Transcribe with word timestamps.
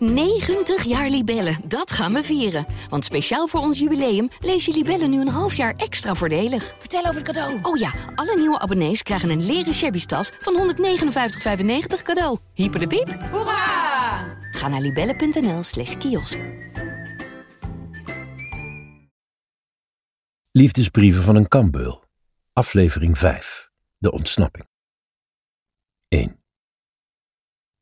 90 0.00 0.84
jaar 0.84 1.08
Libellen, 1.10 1.56
dat 1.64 1.92
gaan 1.92 2.12
we 2.12 2.22
vieren. 2.22 2.66
Want 2.88 3.04
speciaal 3.04 3.46
voor 3.48 3.60
ons 3.60 3.78
jubileum 3.78 4.28
lees 4.40 4.64
je 4.64 4.72
Libellen 4.72 5.10
nu 5.10 5.20
een 5.20 5.28
half 5.28 5.54
jaar 5.54 5.74
extra 5.76 6.14
voordelig. 6.14 6.74
Vertel 6.78 7.00
over 7.00 7.14
het 7.14 7.24
cadeau. 7.24 7.58
Oh 7.62 7.78
ja, 7.78 7.92
alle 8.14 8.36
nieuwe 8.36 8.58
abonnees 8.58 9.02
krijgen 9.02 9.30
een 9.30 9.46
leren 9.46 9.74
shabby 9.74 10.04
tas 10.04 10.30
van 10.38 10.74
159,95 10.74 12.02
cadeau. 12.02 12.38
Hyper 12.54 12.80
de 12.80 12.86
piep. 12.86 13.08
Hoera! 13.30 14.38
Ga 14.50 14.68
naar 14.68 14.80
libellen.nl 14.80 15.62
slash 15.62 15.96
kiosk. 15.96 16.38
Liefdesbrieven 20.50 21.22
van 21.22 21.36
een 21.36 21.48
kambeul. 21.48 22.04
Aflevering 22.52 23.18
5. 23.18 23.70
De 23.98 24.12
ontsnapping. 24.12 24.68
1. 26.08 26.44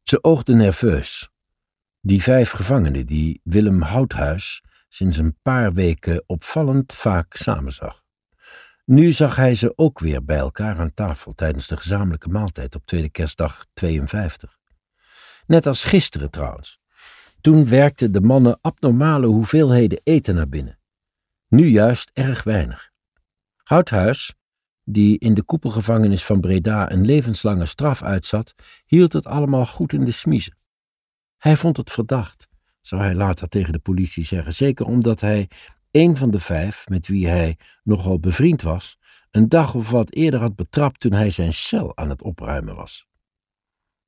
Ze 0.02 0.22
oogde 0.22 0.54
nerveus. 0.54 1.28
Die 2.09 2.22
vijf 2.22 2.50
gevangenen 2.50 3.06
die 3.06 3.41
Willem 3.45 3.82
Houthuis 3.82 4.62
sinds 4.88 5.16
een 5.16 5.37
paar 5.42 5.73
weken 5.73 6.24
opvallend 6.27 6.95
vaak 6.95 7.34
samenzag. 7.34 8.02
Nu 8.84 9.12
zag 9.12 9.37
hij 9.37 9.55
ze 9.55 9.73
ook 9.77 9.98
weer 9.98 10.24
bij 10.24 10.37
elkaar 10.37 10.79
aan 10.79 10.95
tafel 10.95 11.34
tijdens 11.34 11.66
de 11.66 11.77
gezamenlijke 11.77 12.29
maaltijd 12.29 12.74
op 12.74 12.87
tweede 12.87 13.09
kerstdag 13.10 13.66
52. 13.74 14.59
Net 15.46 15.66
als 15.66 15.84
gisteren 15.84 16.30
trouwens. 16.30 16.79
Toen 17.41 17.68
werkten 17.68 18.12
de 18.12 18.20
mannen 18.20 18.59
abnormale 18.60 19.27
hoeveelheden 19.27 20.01
eten 20.04 20.34
naar 20.34 20.48
binnen. 20.48 20.79
Nu 21.48 21.66
juist 21.66 22.10
erg 22.15 22.43
weinig. 22.43 22.90
Houthuis, 23.56 24.34
die 24.84 25.18
in 25.18 25.34
de 25.34 25.43
koepelgevangenis 25.43 26.24
van 26.24 26.40
Breda 26.40 26.90
een 26.90 27.04
levenslange 27.04 27.66
straf 27.66 28.02
uitzat, 28.02 28.54
hield 28.87 29.12
het 29.12 29.27
allemaal 29.27 29.66
goed 29.66 29.93
in 29.93 30.04
de 30.04 30.10
smiezen. 30.10 30.56
Hij 31.38 31.56
vond 31.56 31.77
het 31.77 31.91
verdacht, 31.91 32.48
zou 32.80 33.02
hij 33.02 33.15
later 33.15 33.48
tegen 33.48 33.73
de 33.73 33.79
politie 33.79 34.24
zeggen, 34.24 34.52
zeker 34.52 34.87
omdat 34.87 35.20
hij 35.20 35.49
een 35.90 36.16
van 36.16 36.30
de 36.30 36.40
vijf, 36.40 36.88
met 36.88 37.09
wie 37.09 37.29
hij 37.29 37.59
nogal 37.82 38.21
bevriend 38.21 38.62
was, 38.62 38.99
een 39.30 39.49
dag 39.49 39.74
of 39.74 39.90
wat 39.90 40.12
eerder 40.12 40.40
had 40.40 40.57
betrapt 40.57 41.01
toen 41.01 41.12
hij 41.12 41.30
zijn 41.30 41.52
cel 41.52 41.96
aan 41.96 42.10
het 42.10 42.23
opruimen 42.23 42.74
was. 42.74 43.07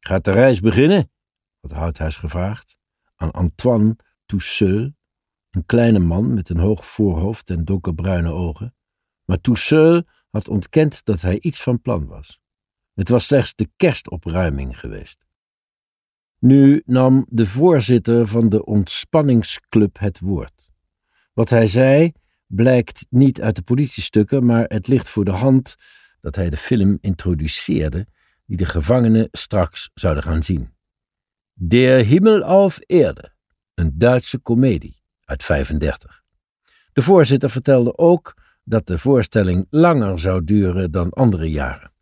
Gaat 0.00 0.24
de 0.24 0.30
reis 0.30 0.60
beginnen? 0.60 1.10
had 1.60 1.72
Houthuis 1.72 2.16
gevraagd 2.16 2.78
aan 3.16 3.30
Antoine 3.30 3.96
Tousseul, 4.26 4.92
een 5.50 5.66
kleine 5.66 5.98
man 5.98 6.34
met 6.34 6.48
een 6.48 6.58
hoog 6.58 6.86
voorhoofd 6.86 7.50
en 7.50 7.64
donkerbruine 7.64 8.30
ogen. 8.30 8.74
Maar 9.24 9.40
Tousseul 9.40 10.02
had 10.30 10.48
ontkend 10.48 11.04
dat 11.04 11.20
hij 11.20 11.40
iets 11.40 11.62
van 11.62 11.80
plan 11.80 12.06
was. 12.06 12.40
Het 12.94 13.08
was 13.08 13.24
slechts 13.24 13.54
de 13.54 13.70
kerstopruiming 13.76 14.78
geweest. 14.78 15.26
Nu 16.40 16.82
nam 16.86 17.26
de 17.28 17.46
voorzitter 17.46 18.26
van 18.26 18.48
de 18.48 18.64
ontspanningsclub 18.64 19.98
het 19.98 20.20
woord. 20.20 20.70
Wat 21.32 21.50
hij 21.50 21.66
zei 21.66 22.12
blijkt 22.46 23.06
niet 23.10 23.40
uit 23.40 23.56
de 23.56 23.62
politiestukken, 23.62 24.44
maar 24.44 24.64
het 24.68 24.88
ligt 24.88 25.08
voor 25.08 25.24
de 25.24 25.30
hand 25.30 25.76
dat 26.20 26.36
hij 26.36 26.50
de 26.50 26.56
film 26.56 26.98
introduceerde 27.00 28.06
die 28.46 28.56
de 28.56 28.64
gevangenen 28.64 29.28
straks 29.32 29.90
zouden 29.94 30.22
gaan 30.22 30.42
zien. 30.42 30.72
Der 31.52 32.04
Himmel 32.04 32.42
auf 32.42 32.78
Erde, 32.78 33.32
een 33.74 33.98
Duitse 33.98 34.38
komedie 34.38 35.02
uit 35.24 35.42
35. 35.44 36.22
De 36.92 37.02
voorzitter 37.02 37.50
vertelde 37.50 37.98
ook 37.98 38.34
dat 38.64 38.86
de 38.86 38.98
voorstelling 38.98 39.66
langer 39.70 40.18
zou 40.18 40.44
duren 40.44 40.90
dan 40.90 41.10
andere 41.10 41.50
jaren. 41.50 41.92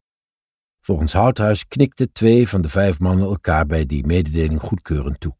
Volgens 0.88 1.12
Houthuis 1.12 1.68
knikten 1.68 2.12
twee 2.12 2.48
van 2.48 2.60
de 2.60 2.68
vijf 2.68 2.98
mannen 2.98 3.26
elkaar 3.26 3.66
bij 3.66 3.86
die 3.86 4.06
mededeling 4.06 4.60
goedkeurend 4.60 5.20
toe. 5.20 5.36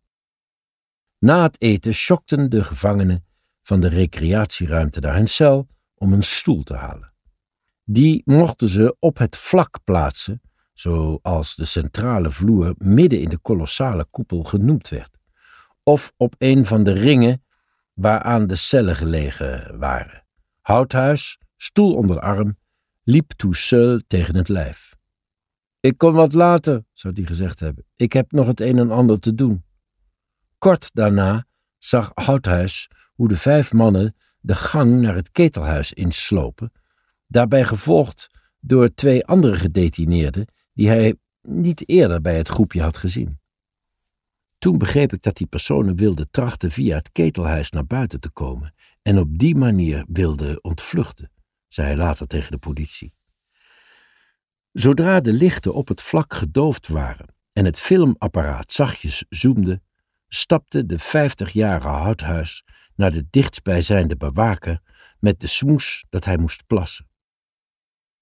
Na 1.19 1.43
het 1.43 1.61
eten 1.61 1.95
schokten 1.95 2.51
de 2.51 2.65
gevangenen 2.65 3.25
van 3.63 3.81
de 3.81 3.89
recreatieruimte 3.89 5.01
naar 5.01 5.15
hun 5.15 5.27
cel 5.27 5.69
om 5.95 6.13
een 6.13 6.23
stoel 6.23 6.63
te 6.63 6.75
halen. 6.75 7.13
Die 7.84 8.22
mochten 8.25 8.69
ze 8.69 8.97
op 8.99 9.19
het 9.19 9.37
vlak 9.37 9.78
plaatsen, 9.84 10.41
zoals 10.72 11.56
de 11.56 11.65
centrale 11.65 12.31
vloer 12.31 12.75
midden 12.78 13.21
in 13.21 13.28
de 13.28 13.39
kolossale 13.39 14.06
koepel 14.11 14.43
genoemd 14.43 14.89
werd, 14.89 15.19
of 15.83 16.12
op 16.17 16.34
een 16.39 16.67
van 16.67 16.83
de 16.83 16.93
ringen 16.93 17.45
waaraan 17.95 18.47
de 18.47 18.56
cellen 18.56 18.97
gelegen 18.97 19.78
waren. 19.78 20.25
Houthuis, 20.61 21.39
stoel 21.56 21.95
onder 21.95 22.17
de 22.17 22.22
arm, 22.22 22.59
liep 23.03 23.33
Tousseul 23.33 24.01
tegen 24.06 24.37
het 24.37 24.49
lijf. 24.49 24.97
Ik 25.88 25.99
kom 25.99 26.12
wat 26.12 26.32
later, 26.32 26.84
zou 26.93 27.15
hij 27.15 27.25
gezegd 27.25 27.60
hebben. 27.60 27.84
Ik 27.97 28.12
heb 28.12 28.32
nog 28.32 28.47
het 28.47 28.60
een 28.60 28.78
en 28.78 28.91
ander 28.91 29.21
te 29.21 29.34
doen. 29.34 29.65
Kort 30.59 30.91
daarna 30.93 31.47
zag 31.78 32.10
Houthuis 32.15 32.91
hoe 33.15 33.28
de 33.28 33.37
vijf 33.37 33.72
mannen 33.72 34.16
de 34.41 34.54
gang 34.54 35.00
naar 35.00 35.15
het 35.15 35.31
ketelhuis 35.31 35.93
inslopen, 35.93 36.72
daarbij 37.27 37.65
gevolgd 37.65 38.31
door 38.60 38.94
twee 38.94 39.27
andere 39.27 39.56
gedetineerden 39.56 40.47
die 40.72 40.88
hij 40.88 41.15
niet 41.43 41.88
eerder 41.88 42.21
bij 42.21 42.37
het 42.37 42.48
groepje 42.48 42.82
had 42.82 42.97
gezien. 42.97 43.41
Toen 44.59 44.78
begreep 44.78 45.12
ik 45.12 45.22
dat 45.22 45.37
die 45.37 45.47
personen 45.47 45.97
wilden 45.97 46.31
trachten 46.31 46.71
via 46.71 46.97
het 46.97 47.12
ketelhuis 47.12 47.71
naar 47.71 47.87
buiten 47.87 48.21
te 48.21 48.31
komen 48.31 48.75
en 49.03 49.19
op 49.19 49.38
die 49.38 49.56
manier 49.56 50.04
wilden 50.09 50.65
ontvluchten, 50.65 51.31
zei 51.66 51.87
hij 51.87 51.97
later 51.97 52.27
tegen 52.27 52.50
de 52.50 52.59
politie. 52.59 53.18
Zodra 54.73 55.21
de 55.21 55.33
lichten 55.33 55.75
op 55.75 55.89
het 55.89 56.03
vlak 56.03 56.34
gedoofd 56.34 56.89
waren 56.89 57.34
en 57.53 57.65
het 57.65 57.79
filmapparaat 57.79 58.73
zachtjes 58.73 59.25
zoomde, 59.29 59.81
stapte 60.29 60.87
de 60.87 60.99
vijftigjarige 60.99 61.89
houthuis 61.89 62.65
naar 62.95 63.12
de 63.12 63.27
dichtstbijzijnde 63.31 64.17
bewaker 64.17 64.81
met 65.19 65.41
de 65.41 65.47
smoes 65.47 66.05
dat 66.11 66.25
hij 66.25 66.39
moest 66.39 66.67
plassen. 66.67 67.09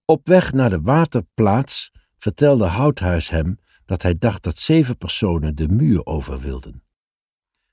Op 0.05 0.27
weg 0.27 0.53
naar 0.53 0.71
de 0.71 0.81
waterplaats 0.81 1.93
vertelde 2.19 2.65
Houthuis 2.65 3.31
hem 3.31 3.59
dat 3.85 4.03
hij 4.03 4.19
dacht 4.19 4.43
dat 4.43 4.59
zeven 4.59 4.99
personen 4.99 5.55
de 5.55 5.69
muur 5.69 6.06
over 6.06 6.41
wilden. 6.41 6.83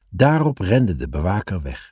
Daarop 0.10 0.60
rende 0.60 0.96
de 0.96 1.10
bewaker 1.10 1.62
weg, 1.62 1.92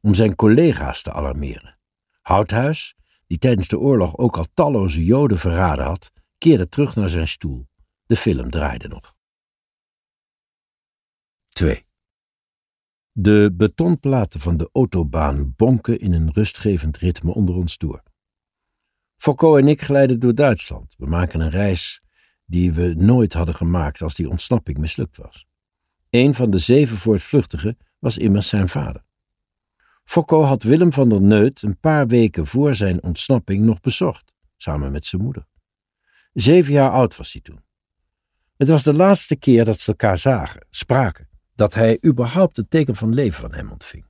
om 0.00 0.14
zijn 0.14 0.34
collega's 0.34 1.02
te 1.02 1.12
alarmeren. 1.12 1.78
Houthuis, 2.20 2.94
die 3.30 3.38
tijdens 3.38 3.68
de 3.68 3.78
oorlog 3.78 4.16
ook 4.16 4.36
al 4.36 4.46
talloze 4.54 5.04
Joden 5.04 5.38
verraden 5.38 5.84
had, 5.84 6.12
keerde 6.38 6.68
terug 6.68 6.96
naar 6.96 7.08
zijn 7.08 7.28
stoel. 7.28 7.68
De 8.06 8.16
film 8.16 8.50
draaide 8.50 8.88
nog. 8.88 9.16
2. 11.48 11.86
De 13.12 13.50
betonplaten 13.52 14.40
van 14.40 14.56
de 14.56 14.70
autobaan 14.72 15.54
bonken 15.56 16.00
in 16.00 16.12
een 16.12 16.32
rustgevend 16.32 16.96
ritme 16.96 17.34
onder 17.34 17.54
ons 17.54 17.78
door. 17.78 18.02
Foucault 19.16 19.58
en 19.58 19.68
ik 19.68 19.82
glijden 19.82 20.20
door 20.20 20.34
Duitsland. 20.34 20.94
We 20.98 21.06
maken 21.06 21.40
een 21.40 21.50
reis 21.50 22.04
die 22.44 22.72
we 22.72 22.94
nooit 22.94 23.32
hadden 23.32 23.54
gemaakt 23.54 24.02
als 24.02 24.14
die 24.14 24.30
ontsnapping 24.30 24.78
mislukt 24.78 25.16
was. 25.16 25.46
Een 26.08 26.34
van 26.34 26.50
de 26.50 26.58
zeven 26.58 26.96
voortvluchtigen 26.96 27.76
was 27.98 28.18
immers 28.18 28.48
zijn 28.48 28.68
vader. 28.68 29.04
Foucault 30.10 30.46
had 30.46 30.62
Willem 30.62 30.92
van 30.92 31.08
der 31.08 31.20
Neut 31.20 31.62
een 31.62 31.78
paar 31.78 32.06
weken 32.06 32.46
voor 32.46 32.74
zijn 32.74 33.02
ontsnapping 33.02 33.64
nog 33.64 33.80
bezocht, 33.80 34.32
samen 34.56 34.92
met 34.92 35.06
zijn 35.06 35.22
moeder. 35.22 35.46
Zeven 36.32 36.72
jaar 36.72 36.90
oud 36.90 37.16
was 37.16 37.32
hij 37.32 37.42
toen. 37.42 37.62
Het 38.56 38.68
was 38.68 38.82
de 38.82 38.94
laatste 38.94 39.36
keer 39.36 39.64
dat 39.64 39.78
ze 39.78 39.90
elkaar 39.90 40.18
zagen, 40.18 40.66
spraken, 40.70 41.28
dat 41.54 41.74
hij 41.74 41.98
überhaupt 42.06 42.58
een 42.58 42.68
teken 42.68 42.96
van 42.96 43.14
leven 43.14 43.40
van 43.40 43.54
hem 43.54 43.70
ontving. 43.70 44.06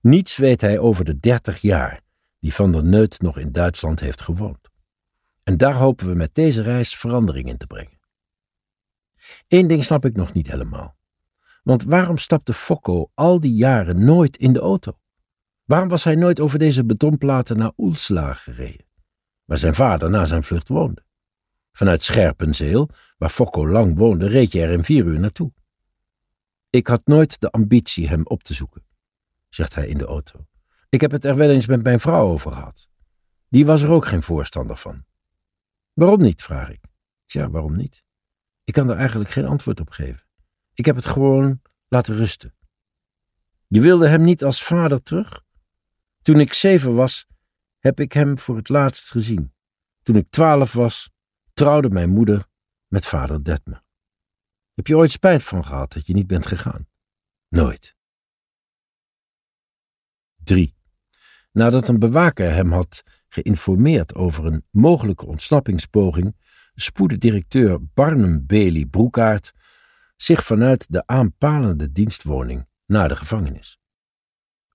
Niets 0.00 0.36
weet 0.36 0.60
hij 0.60 0.78
over 0.78 1.04
de 1.04 1.20
dertig 1.20 1.60
jaar 1.60 2.00
die 2.40 2.54
Van 2.54 2.72
der 2.72 2.84
Neut 2.84 3.20
nog 3.20 3.38
in 3.38 3.52
Duitsland 3.52 4.00
heeft 4.00 4.20
gewoond. 4.20 4.70
En 5.42 5.56
daar 5.56 5.74
hopen 5.74 6.06
we 6.08 6.14
met 6.14 6.34
deze 6.34 6.62
reis 6.62 6.96
verandering 6.96 7.48
in 7.48 7.56
te 7.56 7.66
brengen. 7.66 8.00
Eén 9.48 9.66
ding 9.66 9.84
snap 9.84 10.04
ik 10.04 10.16
nog 10.16 10.32
niet 10.32 10.50
helemaal. 10.50 10.96
Want 11.62 11.82
waarom 11.82 12.16
stapte 12.16 12.52
Fokko 12.52 13.10
al 13.14 13.40
die 13.40 13.54
jaren 13.54 14.04
nooit 14.04 14.36
in 14.36 14.52
de 14.52 14.60
auto? 14.60 14.98
Waarom 15.64 15.88
was 15.88 16.04
hij 16.04 16.14
nooit 16.14 16.40
over 16.40 16.58
deze 16.58 16.84
betonplaten 16.84 17.58
naar 17.58 17.72
Oelsla 17.76 18.34
gereden, 18.34 18.86
waar 19.44 19.58
zijn 19.58 19.74
vader 19.74 20.10
na 20.10 20.24
zijn 20.24 20.44
vlucht 20.44 20.68
woonde? 20.68 21.04
Vanuit 21.72 22.02
Scherpenzeel, 22.02 22.88
waar 23.18 23.28
Fokko 23.28 23.68
lang 23.68 23.98
woonde, 23.98 24.26
reed 24.26 24.52
je 24.52 24.62
er 24.62 24.70
in 24.70 24.84
vier 24.84 25.04
uur 25.04 25.20
naartoe. 25.20 25.52
Ik 26.70 26.86
had 26.86 27.06
nooit 27.06 27.40
de 27.40 27.50
ambitie 27.50 28.08
hem 28.08 28.26
op 28.26 28.42
te 28.42 28.54
zoeken, 28.54 28.86
zegt 29.48 29.74
hij 29.74 29.88
in 29.88 29.98
de 29.98 30.04
auto. 30.04 30.46
Ik 30.88 31.00
heb 31.00 31.10
het 31.10 31.24
er 31.24 31.36
wel 31.36 31.50
eens 31.50 31.66
met 31.66 31.82
mijn 31.82 32.00
vrouw 32.00 32.28
over 32.28 32.52
gehad. 32.52 32.88
Die 33.48 33.66
was 33.66 33.82
er 33.82 33.90
ook 33.90 34.06
geen 34.06 34.22
voorstander 34.22 34.76
van. 34.76 35.04
Waarom 35.92 36.20
niet, 36.20 36.42
vraag 36.42 36.70
ik. 36.70 36.84
Tja, 37.24 37.50
waarom 37.50 37.76
niet? 37.76 38.04
Ik 38.64 38.72
kan 38.72 38.90
er 38.90 38.96
eigenlijk 38.96 39.30
geen 39.30 39.46
antwoord 39.46 39.80
op 39.80 39.90
geven. 39.90 40.26
Ik 40.74 40.84
heb 40.84 40.96
het 40.96 41.06
gewoon 41.06 41.60
laten 41.88 42.14
rusten. 42.14 42.54
Je 43.66 43.80
wilde 43.80 44.08
hem 44.08 44.22
niet 44.22 44.44
als 44.44 44.64
vader 44.64 45.02
terug? 45.02 45.43
Toen 46.24 46.40
ik 46.40 46.52
zeven 46.52 46.94
was, 46.94 47.26
heb 47.78 48.00
ik 48.00 48.12
hem 48.12 48.38
voor 48.38 48.56
het 48.56 48.68
laatst 48.68 49.10
gezien. 49.10 49.54
Toen 50.02 50.16
ik 50.16 50.30
twaalf 50.30 50.72
was, 50.72 51.10
trouwde 51.52 51.90
mijn 51.90 52.10
moeder 52.10 52.46
met 52.86 53.06
vader 53.06 53.42
Detmer. 53.42 53.82
Heb 54.74 54.86
je 54.86 54.96
ooit 54.96 55.10
spijt 55.10 55.42
van 55.42 55.64
gehad 55.64 55.92
dat 55.92 56.06
je 56.06 56.14
niet 56.14 56.26
bent 56.26 56.46
gegaan? 56.46 56.88
Nooit. 57.48 57.96
3. 60.36 60.76
Nadat 61.52 61.88
een 61.88 61.98
bewaker 61.98 62.52
hem 62.52 62.72
had 62.72 63.02
geïnformeerd 63.28 64.14
over 64.14 64.46
een 64.46 64.64
mogelijke 64.70 65.26
ontsnappingspoging, 65.26 66.36
spoedde 66.74 67.18
directeur 67.18 67.86
Barnum 67.94 68.46
Bailey 68.46 68.86
Broekaart 68.86 69.52
zich 70.16 70.44
vanuit 70.44 70.86
de 70.92 71.06
aanpalende 71.06 71.92
dienstwoning 71.92 72.68
naar 72.86 73.08
de 73.08 73.16
gevangenis. 73.16 73.78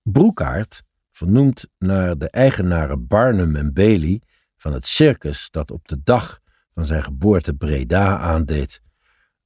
Broekaart, 0.02 0.82
vernoemd 1.20 1.66
naar 1.78 2.18
de 2.18 2.30
eigenaren 2.30 3.06
Barnum 3.06 3.56
en 3.56 3.72
Bailey 3.72 4.22
van 4.56 4.72
het 4.72 4.86
circus 4.86 5.50
dat 5.50 5.70
op 5.70 5.88
de 5.88 6.02
dag 6.02 6.40
van 6.72 6.84
zijn 6.84 7.02
geboorte 7.02 7.54
Breda 7.54 8.18
aandeed, 8.18 8.82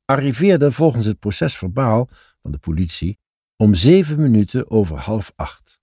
arriveerde 0.05 0.73
volgens 0.73 1.06
het 1.06 1.19
procesverbaal 1.19 2.09
van 2.43 2.50
de 2.50 2.59
politie 2.59 3.19
om 3.56 3.75
zeven 3.75 4.21
minuten 4.21 4.71
over 4.71 4.99
half 4.99 5.32
acht. 5.37 5.81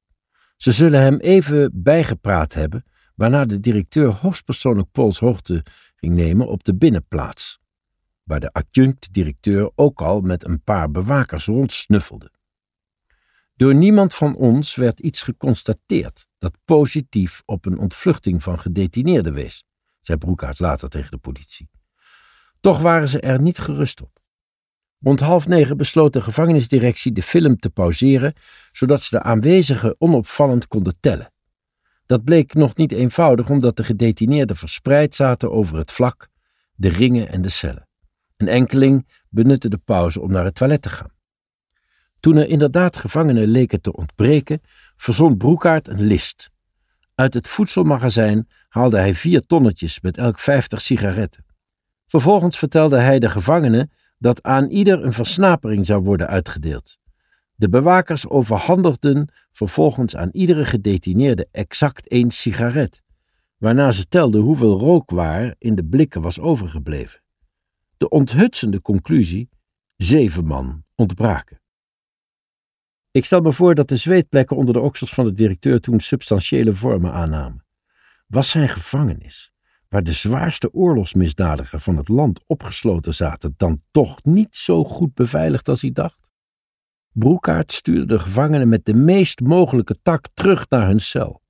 Ze 0.55 0.71
zullen 0.71 1.01
hem 1.01 1.17
even 1.17 1.71
bijgepraat 1.73 2.53
hebben, 2.53 2.83
waarna 3.15 3.45
de 3.45 3.59
directeur 3.59 4.13
hoogstpersoonlijk 4.13 4.91
polshoogte 4.91 5.63
ging 5.95 6.15
nemen 6.15 6.47
op 6.47 6.63
de 6.63 6.75
binnenplaats, 6.75 7.59
waar 8.23 8.39
de 8.39 8.53
adjunct-directeur 8.53 9.71
ook 9.75 10.01
al 10.01 10.21
met 10.21 10.45
een 10.45 10.63
paar 10.63 10.91
bewakers 10.91 11.45
rondsnuffelde. 11.45 12.31
Door 13.61 13.75
niemand 13.75 14.13
van 14.13 14.35
ons 14.35 14.75
werd 14.75 14.99
iets 14.99 15.21
geconstateerd 15.21 16.27
dat 16.39 16.57
positief 16.65 17.41
op 17.45 17.65
een 17.65 17.77
ontvluchting 17.77 18.43
van 18.43 18.59
gedetineerden 18.59 19.33
wees, 19.33 19.63
zei 20.01 20.17
Broekhaart 20.17 20.59
later 20.59 20.89
tegen 20.89 21.11
de 21.11 21.17
politie. 21.17 21.69
Toch 22.59 22.79
waren 22.79 23.09
ze 23.09 23.19
er 23.19 23.41
niet 23.41 23.59
gerust 23.59 24.01
op. 24.01 24.19
Rond 24.99 25.19
half 25.19 25.47
negen 25.47 25.77
besloot 25.77 26.13
de 26.13 26.21
gevangenisdirectie 26.21 27.11
de 27.11 27.21
film 27.21 27.57
te 27.57 27.69
pauzeren, 27.69 28.33
zodat 28.71 29.01
ze 29.01 29.15
de 29.15 29.23
aanwezigen 29.23 29.95
onopvallend 29.97 30.67
konden 30.67 30.99
tellen. 30.99 31.33
Dat 32.05 32.23
bleek 32.23 32.53
nog 32.53 32.75
niet 32.75 32.91
eenvoudig, 32.91 33.49
omdat 33.49 33.77
de 33.77 33.83
gedetineerden 33.83 34.55
verspreid 34.55 35.15
zaten 35.15 35.51
over 35.51 35.77
het 35.77 35.91
vlak, 35.91 36.27
de 36.75 36.89
ringen 36.89 37.29
en 37.29 37.41
de 37.41 37.49
cellen. 37.49 37.87
Een 38.37 38.47
enkeling 38.47 39.07
benutte 39.29 39.69
de 39.69 39.77
pauze 39.77 40.21
om 40.21 40.31
naar 40.31 40.45
het 40.45 40.55
toilet 40.55 40.81
te 40.81 40.89
gaan. 40.89 41.19
Toen 42.21 42.35
er 42.35 42.47
inderdaad 42.47 42.97
gevangenen 42.97 43.47
leken 43.47 43.81
te 43.81 43.93
ontbreken, 43.93 44.61
verzon 44.95 45.37
Broekaart 45.37 45.87
een 45.87 46.01
list. 46.01 46.49
Uit 47.15 47.33
het 47.33 47.47
voedselmagazijn 47.47 48.47
haalde 48.69 48.97
hij 48.97 49.15
vier 49.15 49.45
tonnetjes 49.45 50.01
met 50.01 50.17
elk 50.17 50.39
vijftig 50.39 50.81
sigaretten. 50.81 51.45
Vervolgens 52.05 52.57
vertelde 52.57 52.97
hij 52.97 53.19
de 53.19 53.29
gevangenen 53.29 53.91
dat 54.17 54.43
aan 54.43 54.69
ieder 54.69 55.03
een 55.03 55.13
versnapering 55.13 55.85
zou 55.85 56.03
worden 56.03 56.27
uitgedeeld. 56.27 56.97
De 57.55 57.69
bewakers 57.69 58.27
overhandigden 58.27 59.29
vervolgens 59.51 60.15
aan 60.15 60.29
iedere 60.31 60.65
gedetineerde 60.65 61.47
exact 61.51 62.07
één 62.07 62.31
sigaret, 62.31 63.01
waarna 63.57 63.91
ze 63.91 64.07
telden 64.07 64.41
hoeveel 64.41 64.79
rookwaar 64.79 65.55
in 65.57 65.75
de 65.75 65.85
blikken 65.85 66.21
was 66.21 66.39
overgebleven. 66.39 67.21
De 67.97 68.09
onthutsende 68.09 68.81
conclusie: 68.81 69.49
zeven 69.95 70.45
man 70.45 70.83
ontbraken. 70.95 71.60
Ik 73.11 73.25
stel 73.25 73.41
me 73.41 73.51
voor 73.51 73.75
dat 73.75 73.87
de 73.87 73.95
zweetplekken 73.95 74.57
onder 74.57 74.73
de 74.73 74.79
oksels 74.79 75.13
van 75.13 75.25
de 75.25 75.33
directeur 75.33 75.79
toen 75.79 75.99
substantiële 75.99 76.73
vormen 76.73 77.11
aannamen. 77.11 77.65
Was 78.27 78.49
zijn 78.49 78.69
gevangenis, 78.69 79.51
waar 79.89 80.03
de 80.03 80.11
zwaarste 80.11 80.73
oorlogsmisdadigers 80.73 81.83
van 81.83 81.97
het 81.97 82.07
land 82.07 82.43
opgesloten 82.47 83.13
zaten, 83.13 83.53
dan 83.57 83.81
toch 83.91 84.23
niet 84.23 84.55
zo 84.55 84.83
goed 84.83 85.13
beveiligd 85.13 85.69
als 85.69 85.81
hij 85.81 85.91
dacht? 85.91 86.19
Broekaert 87.11 87.71
stuurde 87.71 88.05
de 88.05 88.19
gevangenen 88.19 88.69
met 88.69 88.85
de 88.85 88.95
meest 88.95 89.39
mogelijke 89.39 89.95
tak 90.01 90.25
terug 90.33 90.69
naar 90.69 90.87
hun 90.87 90.99
cel. 90.99 91.41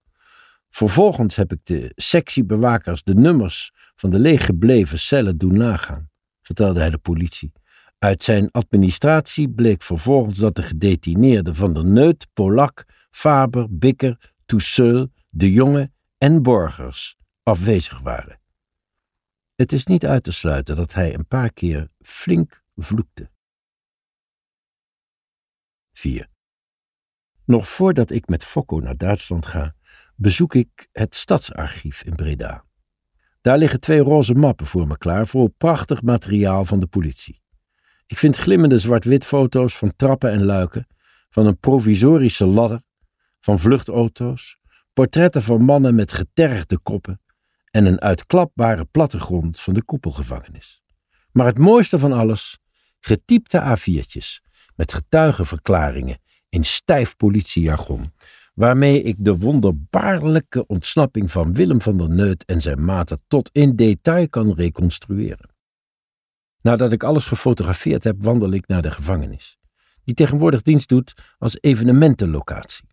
Vervolgens 0.69 1.35
heb 1.35 1.51
ik 1.51 1.59
de 1.63 1.91
sectiebewakers 1.95 3.03
de 3.03 3.15
nummers 3.15 3.71
van 3.95 4.09
de 4.09 4.19
leeggebleven 4.19 4.99
cellen 4.99 5.37
doen 5.37 5.57
nagaan, 5.57 6.09
vertelde 6.41 6.79
hij 6.79 6.89
de 6.89 6.97
politie. 6.97 7.51
Uit 8.03 8.23
zijn 8.23 8.51
administratie 8.51 9.49
bleek 9.49 9.83
vervolgens 9.83 10.37
dat 10.37 10.55
de 10.55 10.63
gedetineerden 10.63 11.55
van 11.55 11.73
der 11.73 11.85
Neut, 11.85 12.27
Polak, 12.33 12.85
Faber, 13.09 13.77
Bikker, 13.77 14.33
Tousseul, 14.45 15.07
De 15.29 15.51
Jonge 15.51 15.91
en 16.17 16.41
Borgers 16.41 17.17
afwezig 17.43 17.99
waren. 17.99 18.41
Het 19.55 19.71
is 19.71 19.85
niet 19.85 20.05
uit 20.05 20.23
te 20.23 20.31
sluiten 20.31 20.75
dat 20.75 20.93
hij 20.93 21.13
een 21.13 21.27
paar 21.27 21.53
keer 21.53 21.89
flink 21.99 22.63
vloekte. 22.75 23.31
4. 25.91 26.27
Nog 27.45 27.67
voordat 27.67 28.11
ik 28.11 28.27
met 28.27 28.43
Fokko 28.43 28.79
naar 28.79 28.97
Duitsland 28.97 29.45
ga, 29.45 29.75
bezoek 30.15 30.55
ik 30.55 30.87
het 30.91 31.15
stadsarchief 31.15 32.03
in 32.03 32.15
Breda. 32.15 32.65
Daar 33.41 33.57
liggen 33.57 33.79
twee 33.79 33.99
roze 33.99 34.33
mappen 34.33 34.65
voor 34.65 34.87
me 34.87 34.97
klaar, 34.97 35.27
vol 35.27 35.47
prachtig 35.47 36.01
materiaal 36.01 36.65
van 36.65 36.79
de 36.79 36.87
politie. 36.87 37.41
Ik 38.11 38.17
vind 38.17 38.37
glimmende 38.37 38.77
zwart-wit 38.77 39.25
foto's 39.25 39.77
van 39.77 39.95
trappen 39.95 40.31
en 40.31 40.43
luiken, 40.43 40.87
van 41.29 41.45
een 41.45 41.59
provisorische 41.59 42.45
ladder, 42.45 42.81
van 43.39 43.59
vluchtauto's, 43.59 44.57
portretten 44.93 45.41
van 45.41 45.61
mannen 45.61 45.95
met 45.95 46.13
getergde 46.13 46.79
koppen 46.79 47.21
en 47.69 47.85
een 47.85 48.01
uitklapbare 48.01 48.85
plattegrond 48.85 49.59
van 49.59 49.73
de 49.73 49.83
koepelgevangenis. 49.83 50.81
Maar 51.31 51.45
het 51.45 51.57
mooiste 51.57 51.99
van 51.99 52.11
alles, 52.11 52.59
getypte 52.99 53.77
A4'tjes 53.77 54.45
met 54.75 54.93
getuigenverklaringen 54.93 56.19
in 56.49 56.63
stijf 56.63 57.15
politiejargon, 57.15 58.13
waarmee 58.53 59.01
ik 59.01 59.15
de 59.17 59.37
wonderbaarlijke 59.37 60.67
ontsnapping 60.67 61.31
van 61.31 61.53
Willem 61.53 61.81
van 61.81 61.97
der 61.97 62.09
Neut 62.09 62.45
en 62.45 62.61
zijn 62.61 62.85
maten 62.85 63.21
tot 63.27 63.49
in 63.53 63.75
detail 63.75 64.29
kan 64.29 64.53
reconstrueren. 64.53 65.50
Nadat 66.61 66.91
ik 66.91 67.03
alles 67.03 67.25
gefotografeerd 67.25 68.03
heb, 68.03 68.23
wandel 68.23 68.51
ik 68.51 68.67
naar 68.67 68.81
de 68.81 68.91
gevangenis, 68.91 69.57
die 70.03 70.15
tegenwoordig 70.15 70.61
dienst 70.61 70.89
doet 70.89 71.13
als 71.37 71.57
evenementenlocatie. 71.61 72.89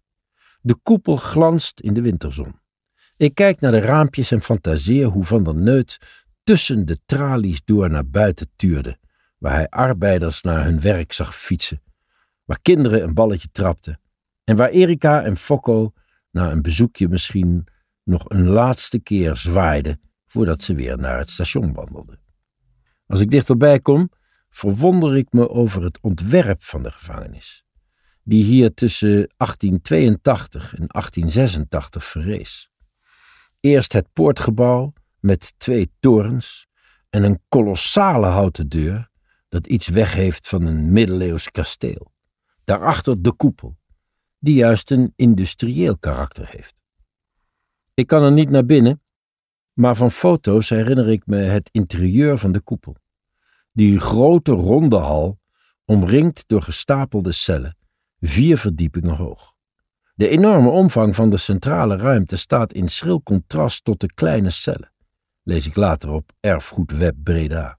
De 0.61 0.75
koepel 0.83 1.17
glanst 1.17 1.81
in 1.81 1.95
de 1.95 2.01
winterzon. 2.01 2.61
Ik 3.17 3.35
kijk 3.35 3.61
naar 3.61 3.71
de 3.71 3.81
raampjes 3.81 4.31
en 4.31 4.43
fantaseer 4.43 5.07
hoe 5.07 5.25
Van 5.25 5.43
der 5.45 5.55
Neut 5.55 5.99
tussen 6.43 6.87
de 6.87 6.99
tralies 7.07 7.65
door 7.65 7.91
naar 7.91 8.07
buiten 8.07 8.51
tuurde, 8.57 8.99
waar 9.39 9.53
hij 9.53 9.69
arbeiders 9.69 10.43
naar 10.43 10.65
hun 10.65 10.81
werk 10.81 11.13
zag 11.13 11.37
fietsen, 11.37 11.83
waar 12.45 12.59
kinderen 12.63 13.03
een 13.03 13.15
balletje 13.15 13.49
trapten 13.53 14.01
en 14.45 14.57
waar 14.57 14.69
Erika 14.69 15.23
en 15.23 15.37
Fokko 15.37 15.93
na 16.31 16.51
een 16.51 16.63
bezoekje 16.63 17.09
misschien 17.09 17.67
nog 18.05 18.25
een 18.29 18.47
laatste 18.47 18.99
keer 18.99 19.37
zwaaiden 19.37 20.01
voordat 20.27 20.63
ze 20.63 20.75
weer 20.75 20.99
naar 20.99 21.19
het 21.19 21.31
station 21.31 21.73
wandelden. 21.73 22.28
Als 23.09 23.21
ik 23.21 23.31
dichterbij 23.31 23.81
kom, 23.81 24.11
verwonder 24.51 25.17
ik 25.17 25.33
me 25.33 25.49
over 25.49 25.83
het 25.83 25.99
ontwerp 26.01 26.63
van 26.63 26.83
de 26.83 26.91
gevangenis, 26.91 27.65
die 28.23 28.45
hier 28.45 28.75
tussen 28.75 29.11
1882 29.11 30.63
en 30.75 30.87
1886 30.87 32.05
verrees. 32.05 32.71
Eerst 33.61 33.93
het 33.93 34.13
poortgebouw 34.13 34.93
met 35.21 35.55
twee 35.59 35.93
torens 36.01 36.67
en 37.11 37.23
een 37.23 37.43
kolossale 37.49 38.27
houten 38.27 38.69
deur 38.69 39.11
dat 39.49 39.67
iets 39.67 39.89
weg 39.89 40.15
heeft 40.15 40.49
van 40.49 40.67
een 40.67 40.93
middeleeuws 40.93 41.51
kasteel. 41.51 42.13
Daarachter 42.65 43.23
de 43.23 43.33
koepel, 43.33 43.79
die 44.39 44.55
juist 44.55 44.91
een 44.91 45.13
industrieel 45.17 45.99
karakter 45.99 46.49
heeft. 46.49 46.83
Ik 47.95 48.07
kan 48.07 48.23
er 48.23 48.33
niet 48.33 48.51
naar 48.51 48.65
binnen, 48.65 49.03
maar 49.79 49.97
van 49.97 50.11
foto's 50.11 50.69
herinner 50.69 51.09
ik 51.09 51.27
me 51.27 51.37
het 51.37 51.69
interieur 51.73 52.39
van 52.39 52.53
de 52.53 52.61
koepel. 52.61 52.97
Die 53.73 53.99
grote 53.99 54.53
ronde 54.53 54.97
hal, 54.97 55.39
omringd 55.85 56.45
door 56.47 56.63
gestapelde 56.63 57.33
cellen, 57.33 57.77
vier 58.21 58.59
verdiepingen 58.59 59.15
hoog. 59.15 59.55
De 60.15 60.29
enorme 60.29 60.69
omvang 60.69 61.15
van 61.15 61.31
de 61.31 61.37
centrale 61.37 61.97
ruimte 61.97 62.37
staat 62.37 62.73
in 62.73 62.89
schril 62.89 63.23
contrast 63.23 63.85
tot 63.85 64.01
de 64.01 64.15
kleine 64.15 64.51
cellen, 64.51 64.93
lees 65.43 65.67
ik 65.67 65.77
later 65.77 66.11
op 66.11 66.33
Erfgoedweb 66.41 67.15
Breda. 67.23 67.79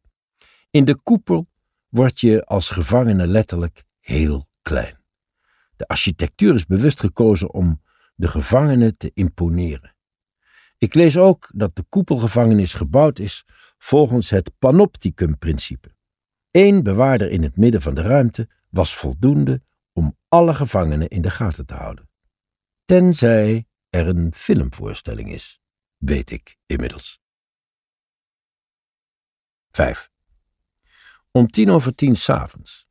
In 0.71 0.85
de 0.85 1.01
koepel 1.03 1.47
word 1.89 2.19
je 2.19 2.45
als 2.45 2.69
gevangene 2.69 3.27
letterlijk 3.27 3.83
heel 3.99 4.45
klein. 4.61 5.03
De 5.75 5.87
architectuur 5.87 6.55
is 6.55 6.65
bewust 6.65 6.99
gekozen 6.99 7.53
om 7.53 7.81
de 8.15 8.27
gevangenen 8.27 8.97
te 8.97 9.11
imponeren. 9.13 9.97
Ik 10.79 10.93
lees 10.93 11.17
ook 11.17 11.51
dat 11.55 11.75
de 11.75 11.83
koepelgevangenis 11.83 12.73
gebouwd 12.73 13.19
is 13.19 13.45
volgens 13.77 14.29
het 14.29 14.51
panopticum-principe. 14.59 15.95
Eén 16.51 16.83
bewaarder 16.83 17.29
in 17.29 17.43
het 17.43 17.57
midden 17.57 17.81
van 17.81 17.95
de 17.95 18.01
ruimte 18.01 18.49
was 18.69 18.95
voldoende 18.95 19.61
om 19.93 20.17
alle 20.27 20.53
gevangenen 20.53 21.07
in 21.07 21.21
de 21.21 21.29
gaten 21.29 21.65
te 21.65 21.73
houden. 21.73 22.09
Tenzij 22.85 23.67
er 23.89 24.07
een 24.07 24.33
filmvoorstelling 24.33 25.31
is, 25.31 25.59
weet 25.97 26.31
ik 26.31 26.57
inmiddels. 26.65 27.19
5. 29.71 30.09
Om 31.31 31.47
tien 31.47 31.69
over 31.69 31.95
tien 31.95 32.15
s'avonds, 32.15 32.87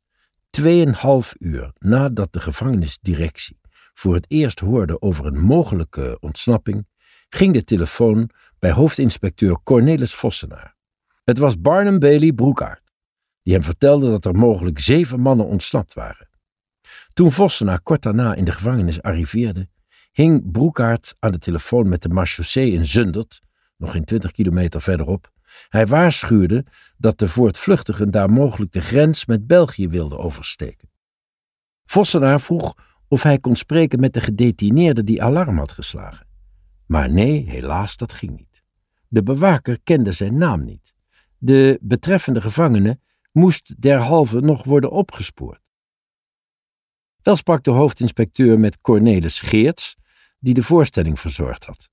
Tweeënhalf 0.49 1.35
uur 1.37 1.73
nadat 1.77 2.33
de 2.33 2.39
gevangenisdirectie 2.39 3.59
voor 3.93 4.13
het 4.13 4.25
eerst 4.27 4.59
hoorde 4.59 5.01
over 5.01 5.25
een 5.25 5.39
mogelijke 5.39 6.17
ontsnapping, 6.19 6.87
ging 7.29 7.53
de 7.53 7.63
telefoon 7.63 8.29
bij 8.59 8.71
hoofdinspecteur 8.71 9.59
Cornelis 9.63 10.13
Vossenaar. 10.15 10.75
Het 11.23 11.37
was 11.37 11.61
Barnum 11.61 11.99
Bailey 11.99 12.31
Broekaert, 12.31 12.93
die 13.43 13.53
hem 13.53 13.63
vertelde 13.63 14.09
dat 14.09 14.25
er 14.25 14.35
mogelijk 14.35 14.79
zeven 14.79 15.19
mannen 15.19 15.45
ontsnapt 15.45 15.93
waren. 15.93 16.29
Toen 17.13 17.31
Vossenaar 17.31 17.81
kort 17.81 18.01
daarna 18.01 18.35
in 18.35 18.45
de 18.45 18.51
gevangenis 18.51 19.01
arriveerde, 19.01 19.69
hing 20.11 20.51
Broekaert 20.51 21.15
aan 21.19 21.31
de 21.31 21.37
telefoon 21.37 21.89
met 21.89 22.01
de 22.01 22.09
marechaussee 22.09 22.71
in 22.71 22.85
Zundert, 22.85 23.41
nog 23.77 23.91
geen 23.91 24.05
twintig 24.05 24.31
kilometer 24.31 24.81
verderop. 24.81 25.31
Hij 25.69 25.87
waarschuwde 25.87 26.65
dat 26.97 27.19
de 27.19 27.27
voortvluchtigen 27.27 28.11
daar 28.11 28.29
mogelijk 28.29 28.71
de 28.71 28.81
grens 28.81 29.25
met 29.25 29.47
België 29.47 29.87
wilden 29.87 30.19
oversteken. 30.19 30.89
Vossenaar 31.85 32.41
vroeg 32.41 32.73
of 33.07 33.23
hij 33.23 33.39
kon 33.39 33.55
spreken 33.55 33.99
met 33.99 34.13
de 34.13 34.21
gedetineerde 34.21 35.03
die 35.03 35.23
alarm 35.23 35.57
had 35.57 35.71
geslagen. 35.71 36.28
Maar 36.89 37.09
nee, 37.09 37.49
helaas, 37.49 37.97
dat 37.97 38.13
ging 38.13 38.37
niet. 38.37 38.63
De 39.07 39.23
bewaker 39.23 39.79
kende 39.83 40.11
zijn 40.11 40.37
naam 40.37 40.63
niet. 40.63 40.93
De 41.37 41.79
betreffende 41.81 42.41
gevangene 42.41 42.99
moest 43.31 43.81
derhalve 43.81 44.39
nog 44.39 44.63
worden 44.63 44.91
opgespoord. 44.91 45.61
Wel 47.21 47.35
sprak 47.35 47.63
de 47.63 47.71
hoofdinspecteur 47.71 48.59
met 48.59 48.81
Cornelis 48.81 49.39
Geerts, 49.39 49.95
die 50.39 50.53
de 50.53 50.63
voorstelling 50.63 51.19
verzorgd 51.19 51.65
had. 51.65 51.89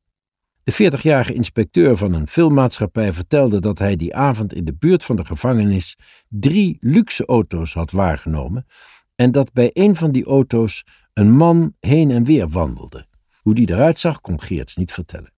De 0.62 0.72
40-jarige 0.72 1.34
inspecteur 1.34 1.96
van 1.96 2.12
een 2.12 2.28
filmmaatschappij 2.28 3.12
vertelde 3.12 3.60
dat 3.60 3.78
hij 3.78 3.96
die 3.96 4.14
avond 4.14 4.54
in 4.54 4.64
de 4.64 4.74
buurt 4.74 5.04
van 5.04 5.16
de 5.16 5.24
gevangenis 5.24 5.96
drie 6.28 6.76
luxe 6.80 7.26
auto's 7.26 7.74
had 7.74 7.90
waargenomen 7.90 8.66
en 9.14 9.32
dat 9.32 9.52
bij 9.52 9.70
een 9.72 9.96
van 9.96 10.12
die 10.12 10.24
auto's 10.24 10.84
een 11.12 11.32
man 11.32 11.74
heen 11.80 12.10
en 12.10 12.24
weer 12.24 12.48
wandelde. 12.48 13.06
Hoe 13.46 13.54
die 13.54 13.70
eruit 13.70 13.98
zag, 13.98 14.20
kon 14.20 14.40
Geerts 14.40 14.76
niet 14.76 14.92
vertellen. 14.92 15.32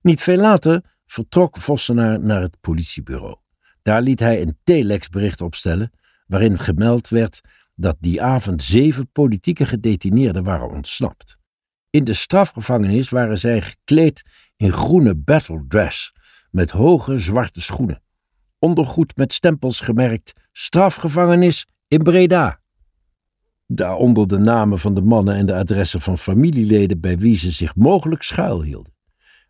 Niet 0.00 0.20
veel 0.20 0.36
later 0.36 0.96
vertrok 1.06 1.56
Vossenaar 1.56 2.20
naar 2.20 2.40
het 2.40 2.60
politiebureau. 2.60 3.36
Daar 3.82 4.02
liet 4.02 4.20
hij 4.20 4.42
een 4.42 4.58
telexbericht 4.64 5.40
opstellen, 5.40 5.92
waarin 6.26 6.58
gemeld 6.58 7.08
werd 7.08 7.40
dat 7.74 7.96
die 8.00 8.22
avond 8.22 8.62
zeven 8.62 9.10
politieke 9.12 9.66
gedetineerden 9.66 10.44
waren 10.44 10.70
ontsnapt. 10.70 11.36
In 11.90 12.04
de 12.04 12.12
strafgevangenis 12.12 13.08
waren 13.08 13.38
zij 13.38 13.62
gekleed 13.62 14.22
in 14.56 14.72
groene 14.72 15.16
battle 15.16 15.64
dress, 15.68 16.12
met 16.50 16.70
hoge 16.70 17.18
zwarte 17.18 17.60
schoenen. 17.60 18.02
Ondergoed 18.58 19.16
met 19.16 19.32
stempels 19.32 19.80
gemerkt: 19.80 20.32
strafgevangenis 20.52 21.66
in 21.88 22.02
Breda. 22.02 22.61
Daaronder 23.74 24.28
de 24.28 24.38
namen 24.38 24.78
van 24.78 24.94
de 24.94 25.02
mannen 25.02 25.34
en 25.34 25.46
de 25.46 25.54
adressen 25.54 26.00
van 26.00 26.18
familieleden 26.18 27.00
bij 27.00 27.18
wie 27.18 27.36
ze 27.36 27.50
zich 27.50 27.76
mogelijk 27.76 28.22
schuilhielden. 28.22 28.94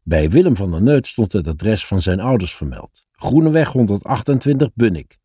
Bij 0.02 0.30
Willem 0.30 0.56
van 0.56 0.70
der 0.70 0.82
Neut 0.82 1.06
stond 1.06 1.32
het 1.32 1.48
adres 1.48 1.86
van 1.86 2.00
zijn 2.00 2.20
ouders 2.20 2.54
vermeld. 2.54 3.06
Groeneweg 3.12 3.68
128 3.68 4.70
Bunnik. 4.74 5.18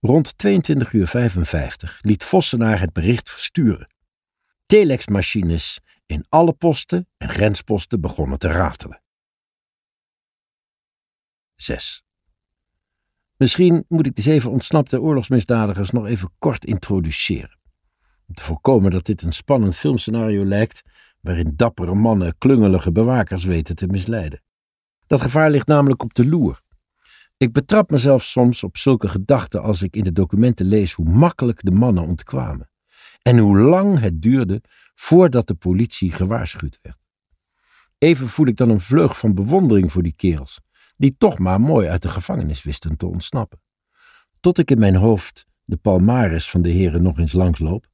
Rond 0.00 0.38
22 0.38 0.92
uur 0.92 1.06
55 1.06 1.98
liet 2.02 2.24
Vossenaar 2.24 2.80
het 2.80 2.92
bericht 2.92 3.30
versturen. 3.30 3.92
Telexmachines 4.66 5.80
in 6.06 6.24
alle 6.28 6.52
posten 6.52 7.08
en 7.16 7.28
grensposten 7.28 8.00
begonnen 8.00 8.38
te 8.38 8.48
ratelen. 8.48 9.02
6. 11.54 12.02
Misschien 13.36 13.84
moet 13.88 14.06
ik 14.06 14.16
de 14.16 14.22
zeven 14.22 14.50
ontsnapte 14.50 15.00
oorlogsmisdadigers 15.00 15.90
nog 15.90 16.06
even 16.06 16.30
kort 16.38 16.64
introduceren. 16.64 17.57
Om 18.28 18.34
te 18.34 18.42
voorkomen 18.42 18.90
dat 18.90 19.06
dit 19.06 19.22
een 19.22 19.32
spannend 19.32 19.76
filmscenario 19.76 20.44
lijkt, 20.44 20.82
waarin 21.20 21.52
dappere 21.56 21.94
mannen 21.94 22.38
klungelige 22.38 22.92
bewakers 22.92 23.44
weten 23.44 23.76
te 23.76 23.86
misleiden. 23.86 24.42
Dat 25.06 25.20
gevaar 25.20 25.50
ligt 25.50 25.66
namelijk 25.66 26.02
op 26.02 26.14
de 26.14 26.26
loer. 26.26 26.60
Ik 27.36 27.52
betrap 27.52 27.90
mezelf 27.90 28.24
soms 28.24 28.64
op 28.64 28.76
zulke 28.76 29.08
gedachten 29.08 29.62
als 29.62 29.82
ik 29.82 29.96
in 29.96 30.04
de 30.04 30.12
documenten 30.12 30.66
lees 30.66 30.92
hoe 30.92 31.08
makkelijk 31.08 31.62
de 31.62 31.70
mannen 31.70 32.06
ontkwamen 32.06 32.70
en 33.22 33.38
hoe 33.38 33.58
lang 33.58 34.00
het 34.00 34.22
duurde 34.22 34.62
voordat 34.94 35.46
de 35.46 35.54
politie 35.54 36.12
gewaarschuwd 36.12 36.78
werd. 36.82 36.98
Even 37.98 38.28
voel 38.28 38.46
ik 38.46 38.56
dan 38.56 38.70
een 38.70 38.80
vleug 38.80 39.18
van 39.18 39.34
bewondering 39.34 39.92
voor 39.92 40.02
die 40.02 40.14
kerels, 40.16 40.60
die 40.96 41.14
toch 41.18 41.38
maar 41.38 41.60
mooi 41.60 41.88
uit 41.88 42.02
de 42.02 42.08
gevangenis 42.08 42.62
wisten 42.62 42.96
te 42.96 43.06
ontsnappen. 43.06 43.60
Tot 44.40 44.58
ik 44.58 44.70
in 44.70 44.78
mijn 44.78 44.96
hoofd 44.96 45.46
de 45.64 45.76
palmares 45.76 46.50
van 46.50 46.62
de 46.62 46.70
heren 46.70 47.02
nog 47.02 47.18
eens 47.18 47.32
langsloop 47.32 47.87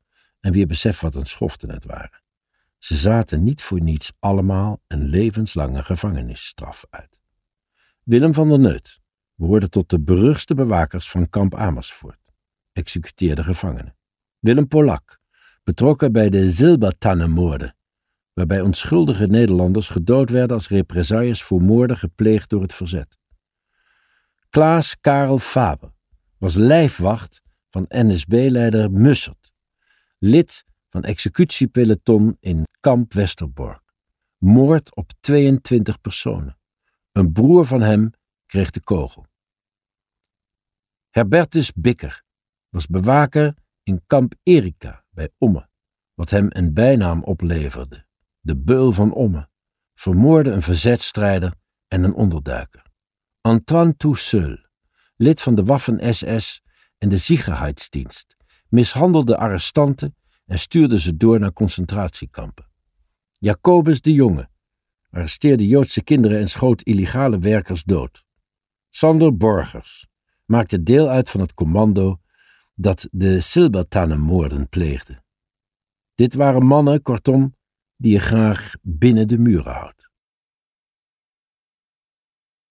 en 0.45 0.53
weer 0.53 0.67
besef 0.67 1.01
wat 1.01 1.15
een 1.15 1.27
schoften 1.27 1.71
het 1.71 1.85
waren. 1.85 2.23
Ze 2.79 2.97
zaten 2.97 3.43
niet 3.43 3.63
voor 3.63 3.81
niets 3.81 4.13
allemaal 4.19 4.83
een 4.87 5.09
levenslange 5.09 5.83
gevangenisstraf 5.83 6.87
uit. 6.91 7.21
Willem 8.03 8.35
van 8.35 8.49
der 8.49 8.59
Neut 8.59 9.01
behoorde 9.35 9.69
tot 9.69 9.91
de 9.91 10.01
beruchtste 10.01 10.55
bewakers 10.55 11.11
van 11.11 11.29
kamp 11.29 11.55
Amersfoort, 11.55 12.19
executeerde 12.73 13.43
gevangenen. 13.43 13.97
Willem 14.39 14.69
Polak, 14.69 15.19
betrokken 15.63 16.13
bij 16.13 16.31
de 16.31 16.51
Zilbertannenmoorden, 16.51 17.77
waarbij 18.33 18.61
onschuldige 18.61 19.27
Nederlanders 19.27 19.89
gedood 19.89 20.31
werden 20.31 20.57
als 20.57 20.69
represailles 20.69 21.43
voor 21.43 21.63
moorden 21.63 21.97
gepleegd 21.97 22.51
door 22.51 22.63
het 22.63 22.75
verzet. 22.75 23.19
Klaas 24.51 25.01
Karel 25.01 25.39
Faber 25.39 25.93
was 26.39 26.55
lijfwacht 26.55 27.43
van 27.71 27.85
NSB-leider 27.89 28.91
Mussert, 28.91 29.44
lid 30.25 30.65
van 30.89 31.03
executiepeloton 31.03 32.37
in 32.41 32.67
kamp 32.81 33.13
Westerbork. 33.13 33.83
Moord 34.39 34.95
op 34.95 35.13
22 35.21 36.01
personen. 36.01 36.59
Een 37.13 37.33
broer 37.33 37.67
van 37.67 37.81
hem 37.81 38.11
kreeg 38.47 38.71
de 38.71 38.81
kogel. 38.81 39.27
Herbertus 41.11 41.73
Bikker 41.73 42.23
was 42.69 42.87
bewaker 42.87 43.55
in 43.83 44.03
kamp 44.07 44.35
Erika 44.43 45.05
bij 45.11 45.31
Omme, 45.39 45.69
wat 46.15 46.31
hem 46.31 46.47
een 46.49 46.75
bijnaam 46.75 47.23
opleverde, 47.23 48.07
de 48.41 48.57
beul 48.57 48.93
van 48.93 49.13
Omme, 49.13 49.49
vermoorde 49.95 50.51
een 50.51 50.63
verzetstrijder 50.63 51.55
en 51.89 52.05
een 52.05 52.15
onderduiker. 52.15 52.87
Antoine 53.41 53.97
Tousseul, 53.97 54.59
lid 55.17 55.41
van 55.41 55.55
de 55.55 55.65
Waffen-SS 55.65 56.63
en 56.99 57.09
de 57.09 57.17
Sicherheidsdienst, 57.19 58.34
mishandelde 58.75 59.37
arrestanten 59.37 60.17
en 60.47 60.59
stuurde 60.59 61.01
ze 61.01 61.17
door 61.17 61.41
naar 61.41 61.53
concentratiekampen. 61.53 62.71
Jacobus 63.39 64.01
de 64.01 64.13
Jonge 64.13 64.49
arresteerde 65.11 65.67
Joodse 65.67 66.03
kinderen 66.03 66.39
en 66.39 66.49
schoot 66.49 66.83
illegale 66.83 67.39
werkers 67.39 67.85
dood. 67.85 68.25
Sander 68.89 69.37
Borgers 69.37 70.07
maakte 70.45 70.83
deel 70.83 71.09
uit 71.09 71.31
van 71.31 71.41
het 71.41 71.55
commando 71.55 72.21
dat 72.75 73.09
de 73.11 73.41
Silbertannenmoorden 73.41 74.69
pleegde. 74.69 75.23
Dit 76.15 76.35
waren 76.35 76.67
mannen, 76.67 77.03
kortom, 77.03 77.57
die 77.97 78.13
je 78.13 78.21
graag 78.21 78.75
binnen 78.83 79.29
de 79.29 79.39
muren 79.39 79.73
houdt. 79.73 80.11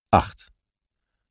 8. 0.10 0.52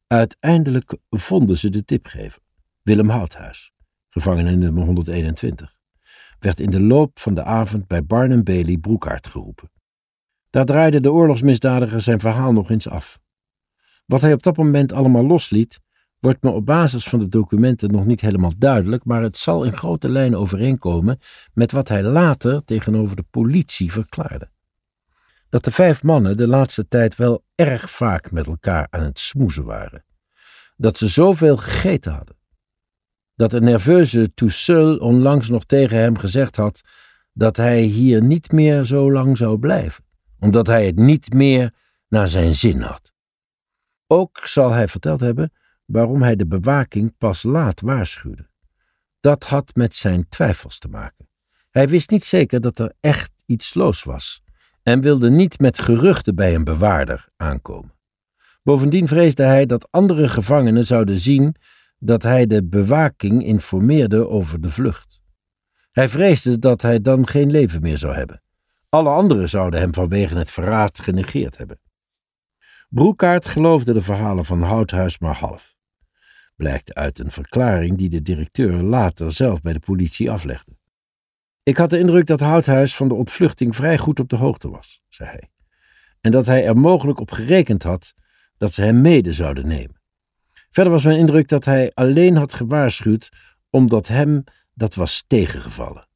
Uiteindelijk 0.06 0.96
vonden 1.10 1.58
ze 1.58 1.70
de 1.70 1.84
tipgever, 1.84 2.42
Willem 2.82 3.08
Houthuis, 3.08 3.72
gevangene 4.12 4.56
nummer 4.56 4.84
121, 4.84 5.76
werd 6.38 6.60
in 6.60 6.70
de 6.70 6.80
loop 6.80 7.18
van 7.18 7.34
de 7.34 7.42
avond 7.42 7.86
bij 7.86 8.04
Barnum 8.04 8.44
Bailey 8.44 8.76
Broekaart 8.76 9.26
geroepen. 9.26 9.70
Daar 10.50 10.64
draaide 10.64 11.00
de 11.00 11.12
oorlogsmisdadiger 11.12 12.00
zijn 12.00 12.20
verhaal 12.20 12.52
nog 12.52 12.70
eens 12.70 12.88
af. 12.88 13.18
Wat 14.06 14.20
hij 14.20 14.32
op 14.32 14.42
dat 14.42 14.56
moment 14.56 14.92
allemaal 14.92 15.26
losliet, 15.26 15.80
wordt 16.18 16.42
me 16.42 16.50
op 16.50 16.66
basis 16.66 17.04
van 17.04 17.18
de 17.18 17.28
documenten 17.28 17.90
nog 17.90 18.06
niet 18.06 18.20
helemaal 18.20 18.52
duidelijk, 18.58 19.04
maar 19.04 19.22
het 19.22 19.36
zal 19.36 19.64
in 19.64 19.72
grote 19.72 20.08
lijnen 20.08 20.38
overeenkomen 20.38 21.18
met 21.52 21.72
wat 21.72 21.88
hij 21.88 22.02
later 22.02 22.64
tegenover 22.64 23.16
de 23.16 23.24
politie 23.30 23.92
verklaarde. 23.92 24.50
Dat 25.48 25.64
de 25.64 25.70
vijf 25.70 26.02
mannen 26.02 26.36
de 26.36 26.46
laatste 26.46 26.88
tijd 26.88 27.16
wel 27.16 27.44
erg 27.54 27.90
vaak 27.90 28.30
met 28.30 28.46
elkaar 28.46 28.86
aan 28.90 29.02
het 29.02 29.18
smoezen 29.18 29.64
waren. 29.64 30.04
Dat 30.76 30.98
ze 30.98 31.06
zoveel 31.06 31.56
gegeten 31.56 32.12
hadden. 32.12 32.36
Dat 33.42 33.52
een 33.52 33.64
nerveuze 33.64 34.34
Tousseul 34.34 34.96
onlangs 34.96 35.48
nog 35.48 35.64
tegen 35.64 35.98
hem 35.98 36.18
gezegd 36.18 36.56
had 36.56 36.80
dat 37.32 37.56
hij 37.56 37.80
hier 37.80 38.22
niet 38.22 38.52
meer 38.52 38.84
zo 38.84 39.12
lang 39.12 39.36
zou 39.36 39.58
blijven, 39.58 40.04
omdat 40.38 40.66
hij 40.66 40.86
het 40.86 40.96
niet 40.96 41.32
meer 41.32 41.74
naar 42.08 42.28
zijn 42.28 42.54
zin 42.54 42.80
had. 42.80 43.12
Ook 44.06 44.38
zal 44.44 44.70
hij 44.70 44.88
verteld 44.88 45.20
hebben 45.20 45.52
waarom 45.84 46.22
hij 46.22 46.36
de 46.36 46.46
bewaking 46.46 47.16
pas 47.18 47.42
laat 47.42 47.80
waarschuwde. 47.80 48.48
Dat 49.20 49.44
had 49.44 49.74
met 49.74 49.94
zijn 49.94 50.28
twijfels 50.28 50.78
te 50.78 50.88
maken. 50.88 51.28
Hij 51.70 51.88
wist 51.88 52.10
niet 52.10 52.24
zeker 52.24 52.60
dat 52.60 52.78
er 52.78 52.92
echt 53.00 53.32
iets 53.46 53.74
los 53.74 54.02
was 54.02 54.42
en 54.82 55.00
wilde 55.00 55.30
niet 55.30 55.58
met 55.58 55.78
geruchten 55.78 56.34
bij 56.34 56.54
een 56.54 56.64
bewaarder 56.64 57.28
aankomen. 57.36 57.94
Bovendien 58.62 59.08
vreesde 59.08 59.42
hij 59.42 59.66
dat 59.66 59.88
andere 59.90 60.28
gevangenen 60.28 60.86
zouden 60.86 61.18
zien 61.18 61.56
dat 62.04 62.22
hij 62.22 62.46
de 62.46 62.64
bewaking 62.64 63.44
informeerde 63.44 64.28
over 64.28 64.60
de 64.60 64.70
vlucht. 64.70 65.22
Hij 65.90 66.08
vreesde 66.08 66.58
dat 66.58 66.82
hij 66.82 67.00
dan 67.00 67.26
geen 67.26 67.50
leven 67.50 67.82
meer 67.82 67.98
zou 67.98 68.14
hebben. 68.14 68.42
Alle 68.88 69.08
anderen 69.08 69.48
zouden 69.48 69.80
hem 69.80 69.94
vanwege 69.94 70.36
het 70.36 70.50
verraad 70.50 71.00
genegeerd 71.00 71.56
hebben. 71.56 71.80
Broekaart 72.88 73.46
geloofde 73.46 73.92
de 73.92 74.02
verhalen 74.02 74.44
van 74.44 74.62
Houthuis 74.62 75.18
maar 75.18 75.34
half. 75.34 75.74
Blijkt 76.56 76.94
uit 76.94 77.18
een 77.18 77.30
verklaring 77.30 77.98
die 77.98 78.08
de 78.08 78.22
directeur 78.22 78.72
later 78.72 79.32
zelf 79.32 79.60
bij 79.60 79.72
de 79.72 79.80
politie 79.80 80.30
aflegde. 80.30 80.76
Ik 81.62 81.76
had 81.76 81.90
de 81.90 81.98
indruk 81.98 82.26
dat 82.26 82.40
Houthuis 82.40 82.96
van 82.96 83.08
de 83.08 83.14
ontvluchting 83.14 83.76
vrij 83.76 83.98
goed 83.98 84.20
op 84.20 84.28
de 84.28 84.36
hoogte 84.36 84.70
was, 84.70 85.02
zei 85.08 85.28
hij, 85.30 85.50
en 86.20 86.30
dat 86.30 86.46
hij 86.46 86.66
er 86.66 86.76
mogelijk 86.76 87.20
op 87.20 87.30
gerekend 87.30 87.82
had 87.82 88.14
dat 88.56 88.72
ze 88.72 88.82
hem 88.82 89.00
mede 89.00 89.32
zouden 89.32 89.66
nemen. 89.66 90.01
Verder 90.72 90.92
was 90.92 91.04
mijn 91.04 91.18
indruk 91.18 91.48
dat 91.48 91.64
hij 91.64 91.90
alleen 91.94 92.36
had 92.36 92.54
gewaarschuwd 92.54 93.28
omdat 93.70 94.08
hem 94.08 94.44
dat 94.74 94.94
was 94.94 95.24
tegengevallen. 95.26 96.08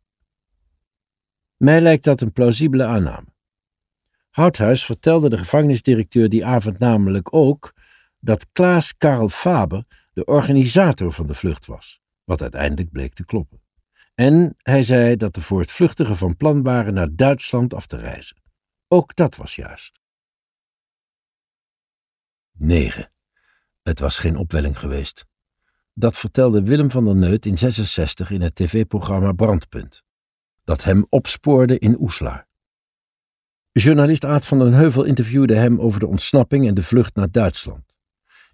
Mij 1.56 1.80
lijkt 1.80 2.04
dat 2.04 2.20
een 2.20 2.32
plausibele 2.32 2.84
aanname. 2.84 3.26
Houthuis 4.30 4.84
vertelde 4.84 5.28
de 5.28 5.38
gevangenisdirecteur 5.38 6.28
die 6.28 6.46
avond 6.46 6.78
namelijk 6.78 7.34
ook 7.34 7.72
dat 8.18 8.46
Klaas 8.52 8.96
Karel 8.96 9.28
Faber 9.28 9.84
de 10.12 10.24
organisator 10.24 11.12
van 11.12 11.26
de 11.26 11.34
vlucht 11.34 11.66
was, 11.66 12.00
wat 12.24 12.42
uiteindelijk 12.42 12.90
bleek 12.90 13.12
te 13.14 13.24
kloppen. 13.24 13.62
En 14.14 14.56
hij 14.56 14.82
zei 14.82 15.16
dat 15.16 15.34
de 15.34 15.40
voortvluchtigen 15.40 16.16
van 16.16 16.36
plan 16.36 16.62
waren 16.62 16.94
naar 16.94 17.14
Duitsland 17.14 17.74
af 17.74 17.86
te 17.86 17.96
reizen. 17.96 18.36
Ook 18.88 19.14
dat 19.14 19.36
was 19.36 19.56
juist. 19.56 20.00
9. 22.52 23.10
Het 23.86 24.00
was 24.00 24.18
geen 24.18 24.36
opwelling 24.36 24.78
geweest. 24.78 25.24
Dat 25.94 26.16
vertelde 26.16 26.62
Willem 26.62 26.90
van 26.90 27.04
der 27.04 27.16
Neut 27.16 27.46
in 27.46 27.58
66 27.58 28.30
in 28.30 28.40
het 28.40 28.54
tv-programma 28.54 29.32
Brandpunt, 29.32 30.02
dat 30.64 30.84
hem 30.84 31.06
opspoorde 31.08 31.78
in 31.78 32.00
Oeslaar. 32.00 32.46
Journalist 33.72 34.24
Aad 34.24 34.46
van 34.46 34.58
den 34.58 34.72
Heuvel 34.72 35.04
interviewde 35.04 35.54
hem 35.54 35.80
over 35.80 36.00
de 36.00 36.06
ontsnapping 36.06 36.66
en 36.68 36.74
de 36.74 36.82
vlucht 36.82 37.14
naar 37.14 37.30
Duitsland. 37.30 37.96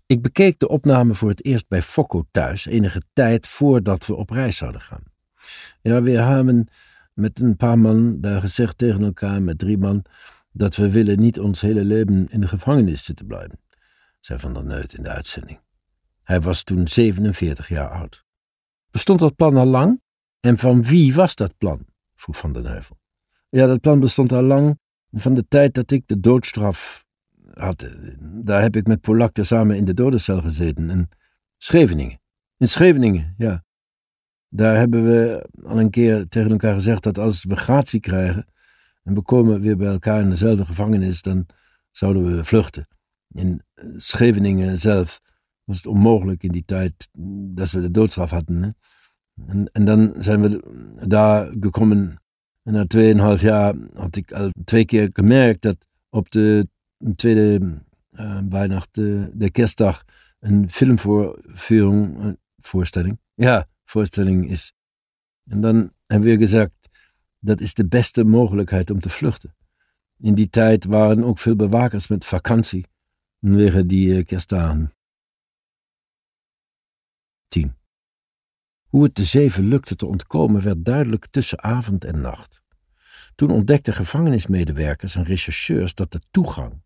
Ik 0.07 0.23
bekeek 0.23 0.59
de 0.59 0.69
opname 0.69 1.15
voor 1.15 1.29
het 1.29 1.45
eerst 1.45 1.69
bij 1.69 1.83
Fokko 1.83 2.25
thuis, 2.31 2.67
enige 2.67 3.03
tijd 3.13 3.47
voordat 3.47 4.07
we 4.07 4.15
op 4.15 4.31
reis 4.31 4.57
zouden 4.57 4.81
gaan. 4.81 5.03
Ja, 5.83 6.03
we 6.03 6.11
hebben 6.11 6.69
met 7.15 7.41
een 7.41 7.57
paar 7.57 7.79
man 7.79 8.21
daar 8.21 8.41
gezegd 8.41 8.79
tegen 8.79 9.03
elkaar, 9.03 9.43
met 9.43 9.59
drie 9.59 9.79
man, 9.79 10.05
dat 10.51 10.77
we 10.77 10.91
willen 10.91 11.21
niet 11.21 11.41
ons 11.41 11.61
hele 11.61 11.85
leven 11.85 12.27
in 12.31 12.41
de 12.41 12.49
gevangenis 12.49 13.05
zitten 13.05 13.27
blijven, 13.27 13.59
zei 14.25 14.39
Van 14.39 14.53
der 14.53 14.65
Neut 14.65 14.95
in 14.95 15.03
de 15.03 15.11
uitzending. 15.11 15.61
Hij 16.23 16.41
was 16.41 16.63
toen 16.63 16.89
47 16.89 17.69
jaar 17.69 17.91
oud. 17.91 18.25
Bestond 18.91 19.19
dat 19.19 19.37
plan 19.37 19.57
al 19.57 19.67
lang? 19.67 20.01
En 20.41 20.59
van 20.59 20.85
wie 20.85 21.15
was 21.15 21.35
dat 21.35 21.57
plan? 21.59 21.87
vroeg 22.15 22.39
Van 22.39 22.53
den 22.53 22.67
Heuvel. 22.67 22.99
Ja, 23.49 23.67
dat 23.67 23.81
plan 23.81 24.01
bestond 24.01 24.33
al 24.33 24.43
lang 24.43 24.79
van 25.11 25.35
de 25.35 25.49
tijd 25.49 25.75
dat 25.75 25.91
ik 25.91 26.03
de 26.07 26.21
doodstraf 26.21 27.05
had. 27.55 27.89
Daar 28.21 28.63
heb 28.63 28.77
ik 28.77 28.87
met 28.87 29.01
Polak 29.01 29.37
samen 29.41 29.77
in 29.77 29.85
de 29.85 29.95
dodencel 29.95 30.41
gezeten. 30.41 30.91
In 30.91 31.09
Scheveningen. 31.57 32.21
In 32.57 32.69
Scheveningen, 32.69 33.35
ja. 33.39 33.65
Daar 34.49 34.77
hebben 34.77 35.05
we 35.05 35.49
al 35.63 35.81
een 35.81 35.91
keer 35.91 36.29
tegen 36.29 36.51
elkaar 36.51 36.75
gezegd 36.75 37.03
dat 37.03 37.19
als 37.19 37.45
we 37.45 37.57
gratie 37.57 38.01
krijgen 38.01 38.47
en 39.03 39.15
we 39.15 39.23
komen 39.23 39.61
weer 39.61 39.77
bij 39.77 39.93
elkaar 39.93 40.21
in 40.21 40.29
dezelfde 40.29 40.65
gevangenis, 40.65 41.23
dan 41.23 41.47
zouden 41.91 42.37
we 42.37 42.45
vluchten. 42.45 42.87
In 43.33 43.63
Scheveningen 43.97 44.79
zelf 44.79 45.21
was 45.65 45.77
het 45.77 45.87
onmogelijk 45.87 46.43
in 46.43 46.53
die 46.53 46.65
tijd 46.65 47.09
dat 47.55 47.71
we 47.71 47.81
de 47.81 47.91
doodstraf 47.91 48.31
hadden. 48.31 48.63
Hè? 48.63 48.71
En, 49.73 49.85
dan 49.85 50.15
zijn 50.19 50.41
we 50.43 50.63
daar 51.07 51.53
gekomen. 51.61 52.23
En 52.63 52.73
na 52.73 52.87
tweeënhalf 52.87 53.41
jaar 53.41 53.75
had 53.95 54.17
ik 54.17 54.33
al 54.33 54.51
twee 54.65 54.85
keer 54.85 55.11
gemerkt 55.13 55.63
dat 55.63 55.89
op 56.11 56.31
de 56.31 56.69
tweede 57.15 57.81
uh, 58.13 58.81
de, 58.91 59.31
de 59.35 59.51
kerstdag, 59.51 60.05
een 60.41 60.71
filmvoorführung, 60.71 62.19
een 62.19 62.39
voorstelling, 62.57 63.19
ja, 63.35 63.69
voorstelling 63.85 64.51
is. 64.51 64.73
En 65.47 65.61
dan 65.61 65.93
hebben 66.07 66.29
we 66.29 66.37
gezegd, 66.37 66.71
dat 67.39 67.61
is 67.61 67.75
de 67.75 67.87
beste 67.87 68.25
mogelijkheid 68.25 68.91
om 68.91 69.01
te 69.01 69.09
vluchten. 69.09 69.55
In 70.19 70.35
die 70.35 70.51
tijd 70.51 70.85
waren 70.85 71.25
ook 71.25 71.39
veel 71.39 71.57
bewakers 71.57 72.09
met 72.09 72.25
vakantie, 72.25 72.87
vanwege 73.43 73.87
die 73.87 74.25
kerstdagen. 74.25 74.95
10. 77.49 77.77
Hoe 78.89 79.05
het 79.05 79.15
de 79.15 79.25
zeven 79.25 79.69
lukte 79.69 79.97
te 79.97 80.07
ontkomen 80.07 80.63
werd 80.63 80.85
duidelijk 80.85 81.27
tussen 81.27 81.63
avond 81.63 82.05
en 82.05 82.21
nacht. 82.21 82.63
Toen 83.35 83.51
ontdekten 83.51 83.93
gevangenismedewerkers 83.93 85.15
en 85.15 85.25
rechercheurs 85.25 85.95
dat 85.95 86.13
de 86.13 86.21
toegang 86.31 86.83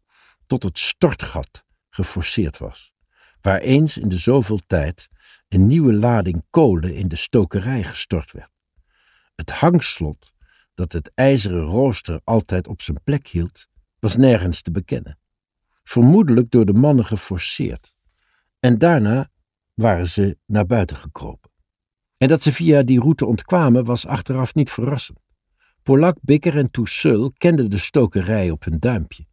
tot 0.47 0.63
het 0.63 0.79
stortgat 0.79 1.65
geforceerd 1.91 2.59
was, 2.59 2.93
waar 3.41 3.61
eens 3.61 3.99
in 3.99 4.09
de 4.09 4.19
zoveel 4.19 4.61
tijd 4.67 5.09
een 5.49 5.67
nieuwe 5.67 5.93
lading 5.93 6.45
kolen 6.51 6.95
in 6.95 7.09
de 7.09 7.17
stokerij 7.17 7.83
gestort 7.83 8.33
werd. 8.33 8.53
Het 9.35 9.51
hangslot 9.51 10.33
dat 10.75 10.93
het 10.93 11.11
ijzeren 11.15 11.65
rooster 11.65 12.21
altijd 12.25 12.69
op 12.69 12.83
zijn 12.83 13.03
plek 13.05 13.27
hield, 13.27 13.69
was 13.99 14.17
nergens 14.17 14.63
te 14.63 14.71
bekennen. 14.71 15.19
Vermoedelijk 15.89 16.51
door 16.51 16.65
de 16.65 16.73
mannen 16.73 17.05
geforceerd. 17.05 17.97
En 18.61 18.79
daarna 18.79 19.31
waren 19.75 20.09
ze 20.09 20.39
naar 20.47 20.67
buiten 20.67 20.97
gekropen. 20.97 21.51
En 22.17 22.29
dat 22.29 22.43
ze 22.43 22.53
via 22.53 22.83
die 22.83 23.01
route 23.01 23.27
ontkwamen 23.27 23.85
was 23.85 24.07
achteraf 24.07 24.55
niet 24.55 24.71
verrassend. 24.71 25.19
Polak, 25.83 26.17
Bikker 26.21 26.57
en 26.57 26.71
Tousseul 26.71 27.33
kenden 27.39 27.71
de 27.71 27.79
stokerij 27.79 28.51
op 28.51 28.65
hun 28.65 28.79
duimpje. 28.79 29.27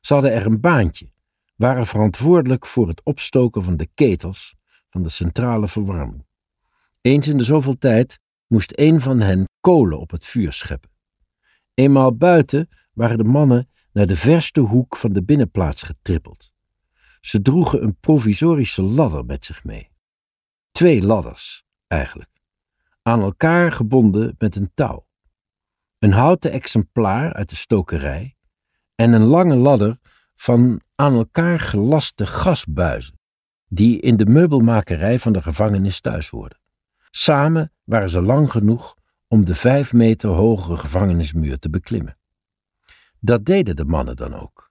Ze 0.00 0.12
hadden 0.12 0.32
er 0.32 0.46
een 0.46 0.60
baantje, 0.60 1.12
waren 1.56 1.86
verantwoordelijk 1.86 2.66
voor 2.66 2.88
het 2.88 3.00
opstoken 3.04 3.62
van 3.62 3.76
de 3.76 3.88
ketels 3.94 4.54
van 4.90 5.02
de 5.02 5.08
centrale 5.08 5.68
verwarming. 5.68 6.26
Eens 7.00 7.28
in 7.28 7.36
de 7.36 7.44
zoveel 7.44 7.78
tijd 7.78 8.18
moest 8.46 8.72
een 8.74 9.00
van 9.00 9.20
hen 9.20 9.48
kolen 9.60 10.00
op 10.00 10.10
het 10.10 10.24
vuur 10.24 10.52
scheppen. 10.52 10.90
Eenmaal 11.74 12.16
buiten 12.16 12.68
waren 12.92 13.18
de 13.18 13.24
mannen 13.24 13.68
naar 13.92 14.06
de 14.06 14.16
verste 14.16 14.60
hoek 14.60 14.96
van 14.96 15.12
de 15.12 15.22
binnenplaats 15.22 15.82
getrippeld. 15.82 16.52
Ze 17.20 17.42
droegen 17.42 17.82
een 17.82 17.96
provisorische 17.96 18.82
ladder 18.82 19.24
met 19.24 19.44
zich 19.44 19.64
mee. 19.64 19.90
Twee 20.70 21.02
ladders, 21.02 21.64
eigenlijk, 21.86 22.42
aan 23.02 23.20
elkaar 23.20 23.72
gebonden 23.72 24.34
met 24.38 24.56
een 24.56 24.70
touw. 24.74 25.06
Een 25.98 26.12
houten 26.12 26.52
exemplaar 26.52 27.32
uit 27.32 27.50
de 27.50 27.56
stokerij 27.56 28.36
en 28.94 29.12
een 29.12 29.24
lange 29.24 29.54
ladder 29.54 29.98
van 30.34 30.80
aan 30.94 31.14
elkaar 31.14 31.58
gelaste 31.58 32.26
gasbuizen, 32.26 33.18
die 33.68 34.00
in 34.00 34.16
de 34.16 34.26
meubelmakerij 34.26 35.18
van 35.18 35.32
de 35.32 35.42
gevangenis 35.42 36.00
thuis 36.00 36.28
hoorden. 36.28 36.60
Samen 37.10 37.72
waren 37.84 38.10
ze 38.10 38.20
lang 38.20 38.50
genoeg 38.50 38.94
om 39.28 39.44
de 39.44 39.54
vijf 39.54 39.92
meter 39.92 40.30
hoge 40.30 40.76
gevangenismuur 40.76 41.58
te 41.58 41.70
beklimmen. 41.70 42.16
Dat 43.24 43.44
deden 43.44 43.76
de 43.76 43.84
mannen 43.84 44.16
dan 44.16 44.34
ook. 44.34 44.70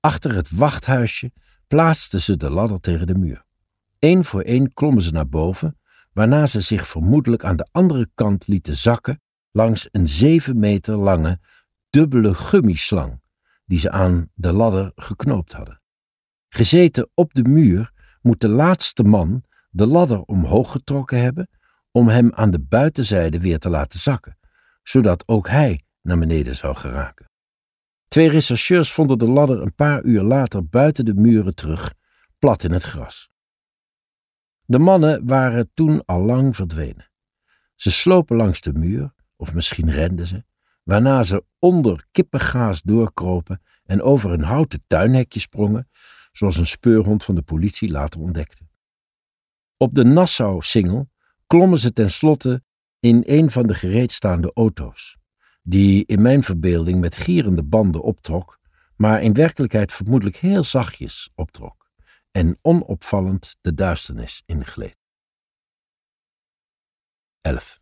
Achter 0.00 0.34
het 0.34 0.50
wachthuisje 0.50 1.32
plaatsten 1.66 2.20
ze 2.20 2.36
de 2.36 2.50
ladder 2.50 2.80
tegen 2.80 3.06
de 3.06 3.14
muur. 3.14 3.44
Eén 3.98 4.24
voor 4.24 4.40
één 4.40 4.72
klommen 4.72 5.02
ze 5.02 5.12
naar 5.12 5.28
boven, 5.28 5.78
waarna 6.12 6.46
ze 6.46 6.60
zich 6.60 6.86
vermoedelijk 6.86 7.44
aan 7.44 7.56
de 7.56 7.68
andere 7.72 8.10
kant 8.14 8.46
lieten 8.46 8.76
zakken 8.76 9.22
langs 9.50 9.88
een 9.90 10.08
zeven 10.08 10.58
meter 10.58 10.96
lange, 10.96 11.40
dubbele 11.90 12.34
gummislang 12.34 13.20
die 13.66 13.78
ze 13.78 13.90
aan 13.90 14.30
de 14.34 14.52
ladder 14.52 14.92
geknoopt 14.94 15.52
hadden. 15.52 15.80
Gezeten 16.48 17.10
op 17.14 17.34
de 17.34 17.42
muur 17.42 17.90
moet 18.22 18.40
de 18.40 18.48
laatste 18.48 19.02
man 19.02 19.44
de 19.70 19.86
ladder 19.86 20.22
omhoog 20.22 20.72
getrokken 20.72 21.20
hebben 21.20 21.48
om 21.90 22.08
hem 22.08 22.32
aan 22.34 22.50
de 22.50 22.60
buitenzijde 22.60 23.40
weer 23.40 23.58
te 23.58 23.68
laten 23.68 23.98
zakken, 23.98 24.38
zodat 24.82 25.28
ook 25.28 25.48
hij 25.48 25.80
naar 26.02 26.18
beneden 26.18 26.56
zou 26.56 26.74
geraken. 26.74 27.27
Twee 28.08 28.28
rechercheurs 28.28 28.92
vonden 28.92 29.18
de 29.18 29.26
ladder 29.26 29.62
een 29.62 29.74
paar 29.74 30.02
uur 30.02 30.22
later 30.22 30.68
buiten 30.68 31.04
de 31.04 31.14
muren 31.14 31.54
terug, 31.54 31.94
plat 32.38 32.64
in 32.64 32.72
het 32.72 32.82
gras. 32.82 33.30
De 34.64 34.78
mannen 34.78 35.26
waren 35.26 35.70
toen 35.74 36.04
al 36.04 36.22
lang 36.22 36.56
verdwenen. 36.56 37.10
Ze 37.74 37.90
slopen 37.90 38.36
langs 38.36 38.60
de 38.60 38.72
muur, 38.72 39.14
of 39.36 39.54
misschien 39.54 39.90
renden 39.90 40.26
ze, 40.26 40.44
waarna 40.82 41.22
ze 41.22 41.44
onder 41.58 42.06
kippengaas 42.10 42.82
doorkropen 42.82 43.62
en 43.84 44.02
over 44.02 44.32
een 44.32 44.42
houten 44.42 44.84
tuinhekje 44.86 45.40
sprongen, 45.40 45.88
zoals 46.32 46.56
een 46.56 46.66
speurhond 46.66 47.24
van 47.24 47.34
de 47.34 47.42
politie 47.42 47.90
later 47.90 48.20
ontdekte. 48.20 48.68
Op 49.76 49.94
de 49.94 50.04
Nassau-singel 50.04 51.10
klommen 51.46 51.78
ze 51.78 51.92
tenslotte 51.92 52.62
in 53.00 53.22
een 53.26 53.50
van 53.50 53.66
de 53.66 53.74
gereedstaande 53.74 54.52
auto's, 54.52 55.17
die 55.68 56.04
in 56.06 56.22
mijn 56.22 56.42
verbeelding 56.42 57.00
met 57.00 57.16
gierende 57.16 57.62
banden 57.62 58.02
optrok, 58.02 58.58
maar 58.96 59.22
in 59.22 59.34
werkelijkheid 59.34 59.92
vermoedelijk 59.92 60.36
heel 60.36 60.64
zachtjes 60.64 61.30
optrok 61.34 61.90
en 62.30 62.58
onopvallend 62.62 63.56
de 63.60 63.74
duisternis 63.74 64.42
ingleed. 64.46 64.96
11. 67.40 67.80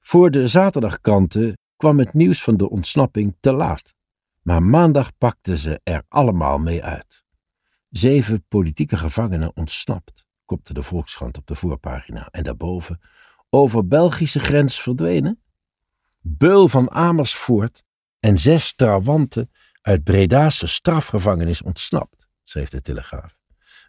Voor 0.00 0.30
de 0.30 0.48
zaterdagkranten 0.48 1.58
kwam 1.76 1.98
het 1.98 2.14
nieuws 2.14 2.42
van 2.42 2.56
de 2.56 2.70
ontsnapping 2.70 3.36
te 3.40 3.52
laat, 3.52 3.94
maar 4.42 4.62
maandag 4.62 5.18
pakten 5.18 5.58
ze 5.58 5.80
er 5.82 6.02
allemaal 6.08 6.58
mee 6.58 6.84
uit. 6.84 7.24
Zeven 7.88 8.44
politieke 8.48 8.96
gevangenen 8.96 9.56
ontsnapt, 9.56 10.26
kopte 10.44 10.74
de 10.74 10.82
Volkskrant 10.82 11.38
op 11.38 11.46
de 11.46 11.54
voorpagina. 11.54 12.28
En 12.30 12.42
daarboven, 12.42 13.00
over 13.50 13.86
Belgische 13.86 14.40
grens 14.40 14.80
verdwenen? 14.80 15.40
Beul 16.28 16.68
van 16.68 16.90
Amersfoort 16.90 17.82
en 18.20 18.38
zes 18.38 18.74
trawanten 18.74 19.50
uit 19.80 20.04
Breda's 20.04 20.72
strafgevangenis 20.72 21.62
ontsnapt, 21.62 22.28
schreef 22.42 22.68
de 22.68 22.80
Telegraaf. 22.80 23.38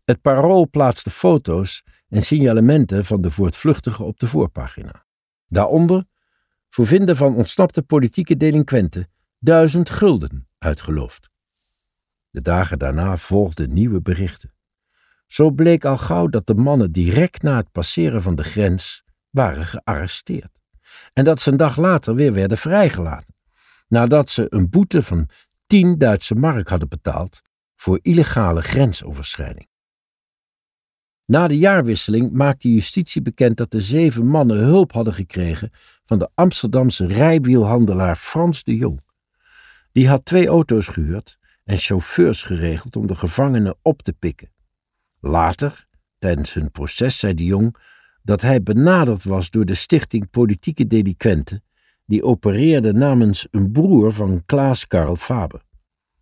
Het 0.05 0.21
Parool 0.21 0.69
plaatste 0.69 1.09
foto's 1.09 1.83
en 2.09 2.21
signalementen 2.21 3.05
van 3.05 3.21
de 3.21 3.31
voortvluchtigen 3.31 4.05
op 4.05 4.19
de 4.19 4.27
voorpagina. 4.27 5.05
Daaronder, 5.47 6.05
voor 6.69 6.87
vinden 6.87 7.15
van 7.15 7.35
ontsnapte 7.35 7.81
politieke 7.81 8.37
delinquenten, 8.37 9.11
duizend 9.39 9.89
gulden 9.89 10.47
uitgeloofd. 10.57 11.29
De 12.29 12.41
dagen 12.41 12.79
daarna 12.79 13.17
volgden 13.17 13.73
nieuwe 13.73 14.01
berichten. 14.01 14.53
Zo 15.25 15.51
bleek 15.51 15.85
al 15.85 15.97
gauw 15.97 16.27
dat 16.27 16.47
de 16.47 16.55
mannen 16.55 16.91
direct 16.91 17.41
na 17.41 17.57
het 17.57 17.71
passeren 17.71 18.21
van 18.21 18.35
de 18.35 18.43
grens 18.43 19.03
waren 19.29 19.65
gearresteerd. 19.65 20.56
En 21.13 21.23
dat 21.23 21.41
ze 21.41 21.51
een 21.51 21.57
dag 21.57 21.77
later 21.77 22.15
weer 22.15 22.33
werden 22.33 22.57
vrijgelaten, 22.57 23.35
nadat 23.87 24.29
ze 24.29 24.45
een 24.49 24.69
boete 24.69 25.03
van 25.03 25.29
10 25.65 25.97
Duitse 25.97 26.35
mark 26.35 26.67
hadden 26.67 26.89
betaald 26.89 27.41
voor 27.75 27.99
illegale 28.01 28.61
grensoverschrijding. 28.61 29.67
Na 31.25 31.47
de 31.47 31.57
jaarwisseling 31.57 32.31
maakte 32.31 32.73
justitie 32.73 33.21
bekend 33.21 33.57
dat 33.57 33.71
de 33.71 33.79
zeven 33.79 34.27
mannen 34.27 34.57
hulp 34.57 34.91
hadden 34.91 35.13
gekregen 35.13 35.71
van 36.03 36.19
de 36.19 36.29
Amsterdamse 36.33 37.05
rijwielhandelaar 37.05 38.15
Frans 38.15 38.63
de 38.63 38.75
Jong. 38.75 39.01
Die 39.91 40.07
had 40.07 40.25
twee 40.25 40.47
auto's 40.47 40.87
gehuurd 40.87 41.37
en 41.63 41.77
chauffeurs 41.77 42.43
geregeld 42.43 42.95
om 42.95 43.07
de 43.07 43.15
gevangenen 43.15 43.77
op 43.81 44.01
te 44.01 44.13
pikken. 44.13 44.51
Later, 45.19 45.87
tijdens 46.19 46.53
hun 46.53 46.71
proces, 46.71 47.19
zei 47.19 47.33
de 47.33 47.45
Jong 47.45 47.75
dat 48.27 48.41
hij 48.41 48.63
benaderd 48.63 49.23
was 49.23 49.49
door 49.49 49.65
de 49.65 49.73
Stichting 49.73 50.29
Politieke 50.29 50.87
Delinquenten, 50.87 51.63
die 52.05 52.23
opereerde 52.23 52.93
namens 52.93 53.47
een 53.51 53.71
broer 53.71 54.11
van 54.11 54.43
Klaas 54.45 54.87
Karl 54.87 55.15
Faber. 55.15 55.61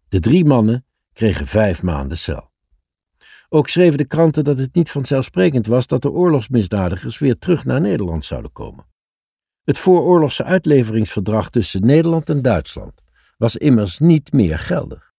De 0.08 0.20
drie 0.20 0.46
mannen 0.46 0.86
kregen 1.13 1.48
vijf 1.48 1.84
maanden 1.84 2.18
cel. 2.18 2.52
Ook 3.50 3.70
schreven 3.70 3.98
de 3.98 4.06
kranten 4.06 4.44
dat 4.44 4.58
het 4.58 4.76
niet 4.76 4.91
vanzelfsprekend 4.91 5.68
was 5.68 5.88
dat 5.88 6.02
de 6.02 6.12
oorlogsmisdadigers 6.12 7.20
weer 7.20 7.38
terug 7.38 7.65
naar 7.65 7.82
Nederland 7.82 8.26
zouden 8.26 8.52
komen. 8.52 8.86
Het 9.63 9.78
vooroorlogse 9.78 10.44
uitleveringsverdrag 10.44 11.50
tussen 11.50 11.86
Nederland 11.86 12.30
en 12.30 12.41
Duitsland 12.41 13.02
was 13.38 13.56
immers 13.56 14.00
niet 14.00 14.32
meer 14.32 14.58
geldig. 14.58 15.13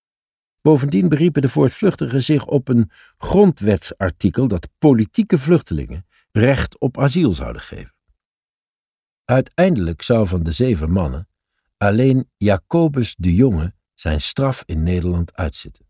Bovendien 0.62 1.08
beriepen 1.08 1.42
de 1.42 1.48
voortvluchtigen 1.48 2.22
zich 2.22 2.46
op 2.46 2.68
een 2.68 2.90
grondwetsartikel 3.18 4.48
dat 4.48 4.68
politieke 4.78 5.38
vluchtelingen 5.38 6.06
recht 6.36 6.78
op 6.78 6.98
asiel 6.98 7.32
zouden 7.32 7.62
geven. 7.62 7.94
Uiteindelijk 9.24 10.02
zou 10.02 10.26
van 10.26 10.42
de 10.42 10.50
zeven 10.50 10.90
mannen 10.90 11.28
alleen 11.76 12.30
Jacobus 12.36 13.14
de 13.18 13.34
Jonge 13.34 13.74
zijn 13.94 14.20
straf 14.20 14.62
in 14.66 14.82
Nederland 14.82 15.34
uitzitten. 15.34 15.86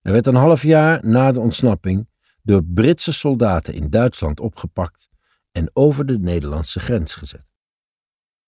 Hij 0.00 0.12
werd 0.12 0.26
een 0.26 0.34
half 0.34 0.62
jaar 0.62 1.06
na 1.06 1.32
de 1.32 1.40
ontsnapping 1.40 2.08
door 2.42 2.64
Britse 2.64 3.12
soldaten 3.12 3.74
in 3.74 3.90
Duitsland 3.90 4.40
opgepakt 4.40 5.08
en 5.52 5.70
over 5.72 6.06
de 6.06 6.18
Nederlandse 6.18 6.80
grens 6.80 7.14
gezet. 7.14 7.46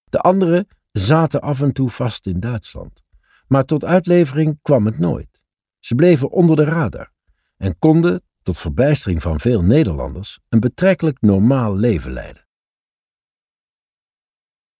De 0.04 0.18
anderen 0.18 0.66
zaten 0.92 1.40
af 1.40 1.62
en 1.62 1.72
toe 1.72 1.90
vast 1.90 2.26
in 2.26 2.40
Duitsland, 2.40 3.02
maar 3.46 3.64
tot 3.64 3.84
uitlevering 3.84 4.58
kwam 4.62 4.86
het 4.86 4.98
nooit. 4.98 5.42
Ze 5.78 5.94
bleven 5.94 6.30
onder 6.30 6.56
de 6.56 6.64
radar 6.64 7.12
en 7.56 7.78
konden, 7.78 8.22
tot 8.48 8.58
verbijstering 8.58 9.22
van 9.22 9.40
veel 9.40 9.62
Nederlanders, 9.62 10.38
een 10.48 10.60
betrekkelijk 10.60 11.20
normaal 11.20 11.76
leven 11.76 12.12
leiden. 12.12 12.46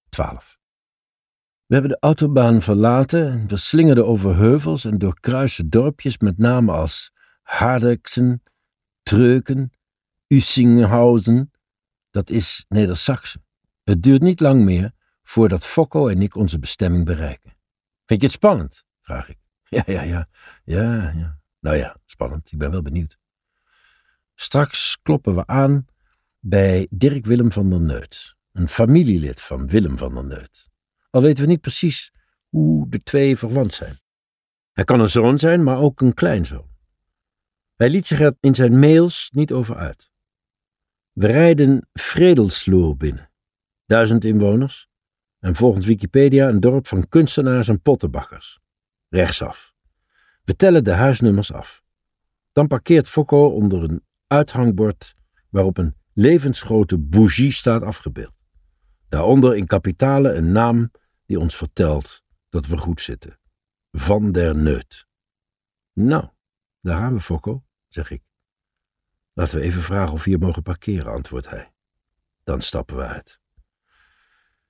12. 0.09 0.59
We 1.67 1.75
hebben 1.75 1.91
de 1.91 1.99
autobaan 2.01 2.63
verlaten 2.63 3.31
en 3.31 3.49
we 3.49 3.57
slingerden 3.57 4.07
over 4.07 4.37
heuvels 4.37 4.85
en 4.85 4.99
doorkruisen 4.99 5.69
dorpjes 5.69 6.19
met 6.19 6.39
namen 6.39 6.75
als 6.75 7.13
Hardeksen, 7.43 8.43
Treuken, 9.03 9.73
Ussinghausen. 10.27 11.53
Dat 12.11 12.31
is 12.31 12.65
Neder-Saxe. 12.69 13.39
Het 13.85 14.03
duurt 14.03 14.23
niet 14.23 14.41
lang 14.41 14.65
meer 14.65 14.93
voordat 15.23 15.67
Fokko 15.67 16.09
en 16.09 16.23
ik 16.23 16.35
onze 16.35 16.59
bestemming 16.59 17.05
bereiken. 17.05 17.57
Vind 18.05 18.21
je 18.21 18.27
het 18.27 18.37
spannend? 18.37 18.85
vraag 19.01 19.29
ik. 19.29 19.39
Ja, 19.71 19.83
ja, 19.87 20.03
ja. 20.03 20.29
Ja, 20.65 21.13
ja. 21.17 21.41
Nou 21.61 21.77
ja, 21.77 21.97
spannend. 22.05 22.53
Ik 22.53 22.59
ben 22.59 22.71
wel 22.71 22.83
benieuwd. 22.83 23.19
Straks 24.41 24.99
kloppen 25.03 25.35
we 25.35 25.47
aan 25.47 25.85
bij 26.39 26.87
Dirk 26.91 27.27
Willem 27.27 27.53
van 27.53 27.71
der 27.71 27.81
Neut, 27.81 28.37
een 28.53 28.69
familielid 28.69 29.41
van 29.41 29.67
Willem 29.67 29.99
van 29.99 30.15
der 30.15 30.25
Neut. 30.25 30.69
Al 31.11 31.23
weten 31.23 31.45
we 31.45 31.51
niet 31.51 31.61
precies 31.61 32.13
hoe 32.49 32.89
de 32.89 33.03
twee 33.03 33.37
verwant 33.37 33.73
zijn. 33.73 33.99
Hij 34.73 34.85
kan 34.85 35.01
een 35.01 35.09
zoon 35.09 35.39
zijn, 35.39 35.63
maar 35.63 35.79
ook 35.79 36.01
een 36.01 36.15
kleinzoon. 36.15 36.69
Hij 37.75 37.91
liet 37.91 38.07
zich 38.07 38.21
er 38.21 38.37
in 38.41 38.55
zijn 38.55 38.79
mails 38.79 39.31
niet 39.35 39.53
over 39.53 39.77
uit. 39.77 40.11
We 41.13 41.27
rijden 41.27 41.89
Vredelsloor 41.93 42.97
binnen. 42.97 43.31
Duizend 43.87 44.25
inwoners. 44.25 44.89
En 45.39 45.57
volgens 45.57 45.87
Wikipedia 45.87 46.49
een 46.49 46.61
dorp 46.61 46.87
van 46.87 47.09
kunstenaars 47.09 47.69
en 47.69 47.83
pottenbakkers. 47.83 48.61
Rechtsaf. 49.09 49.73
We 50.45 50.57
tellen 50.57 50.85
de 50.85 50.93
huisnummers 50.93 51.53
af. 51.53 51.83
Dan 52.53 52.67
parkeert 52.67 53.09
Fokko 53.09 53.47
onder 53.47 53.83
een 53.83 54.07
uithangbord 54.29 55.15
waarop 55.51 55.79
een 55.79 55.97
levensgrote 56.13 56.99
bougie 56.99 57.53
staat 57.53 57.83
afgebeeld. 57.83 58.37
Daaronder 59.09 59.57
in 59.57 59.67
kapitalen 59.67 60.37
een 60.37 60.53
naam 60.53 60.91
die 61.27 61.41
ons 61.41 61.57
vertelt 61.57 62.23
dat 62.49 62.67
we 62.67 62.77
goed 62.77 63.01
zitten. 63.01 63.39
Van 63.91 64.33
der 64.33 64.57
Neut. 64.57 65.07
Nou, 65.93 66.29
daar 66.81 66.99
gaan 66.99 67.15
we, 67.15 67.21
Fokko, 67.21 67.65
zeg 67.89 68.11
ik. 68.11 68.23
Laten 69.33 69.59
we 69.59 69.65
even 69.65 69.83
vragen 69.83 70.13
of 70.13 70.25
we 70.25 70.31
hier 70.31 70.39
mogen 70.39 70.63
parkeren, 70.63 71.13
antwoordt 71.13 71.51
hij. 71.51 71.73
Dan 72.43 72.61
stappen 72.61 72.97
we 72.97 73.03
uit. 73.03 73.41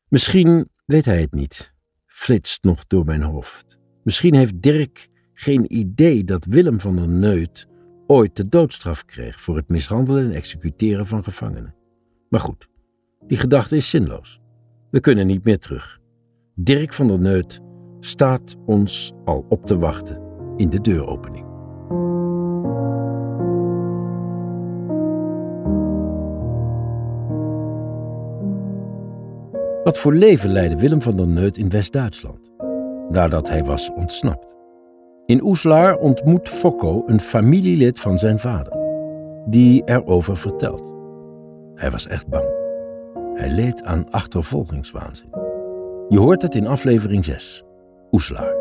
Misschien 0.09 0.71
weet 0.85 1.05
hij 1.05 1.21
het 1.21 1.33
niet, 1.33 1.75
flitst 2.07 2.62
nog 2.62 2.87
door 2.87 3.05
mijn 3.05 3.23
hoofd. 3.23 3.79
Misschien 4.03 4.35
heeft 4.35 4.62
Dirk 4.62 5.09
geen 5.35 5.75
idee 5.77 6.25
dat 6.25 6.44
Willem 6.44 6.81
van 6.81 6.97
der 6.97 7.09
Neut 7.09 7.68
ooit 8.09 8.37
de 8.37 8.49
doodstraf 8.49 9.05
kreeg 9.05 9.40
voor 9.40 9.57
het 9.57 9.68
mishandelen 9.68 10.25
en 10.25 10.33
executeren 10.33 11.07
van 11.07 11.25
gevangenen. 11.25 11.75
Maar 12.29 12.40
goed, 12.40 12.68
die 13.27 13.38
gedachte 13.38 13.77
is 13.77 13.90
zinloos. 13.90 14.40
We 14.90 15.01
kunnen 15.01 15.27
niet 15.27 15.44
meer 15.44 15.59
terug. 15.59 15.99
Dirk 16.55 16.92
van 16.92 17.09
der 17.09 17.18
Neut 17.18 17.61
staat 18.01 18.57
ons 18.66 19.12
al 19.25 19.47
op 19.49 19.66
te 19.66 19.79
wachten 19.79 20.23
in 20.57 20.71
de 20.71 20.81
deuropening. 20.81 21.47
Wat 29.85 29.99
voor 29.99 30.14
leven 30.14 30.51
leidde 30.51 30.77
Willem 30.77 31.03
van 31.03 31.16
der 31.16 31.29
Neut 31.29 31.57
in 31.57 31.68
West-Duitsland, 31.68 32.53
nadat 33.11 33.49
hij 33.49 33.64
was 33.64 33.92
ontsnapt? 33.92 34.58
In 35.29 35.43
Oeslaar 35.43 35.97
ontmoet 35.97 36.49
Fokko 36.49 37.03
een 37.07 37.21
familielid 37.21 38.01
van 38.01 38.19
zijn 38.19 38.38
vader, 38.38 38.73
die 39.47 39.83
erover 39.85 40.37
vertelt. 40.37 40.93
Hij 41.75 41.91
was 41.91 42.07
echt 42.07 42.29
bang. 42.29 42.49
Hij 43.35 43.51
leed 43.51 43.83
aan 43.83 44.11
achtervolgingswaanzin. 44.11 45.31
Je 46.09 46.19
hoort 46.19 46.43
het 46.43 46.55
in 46.55 46.67
aflevering 46.67 47.25
6, 47.25 47.64
Oeslaar. 48.12 48.58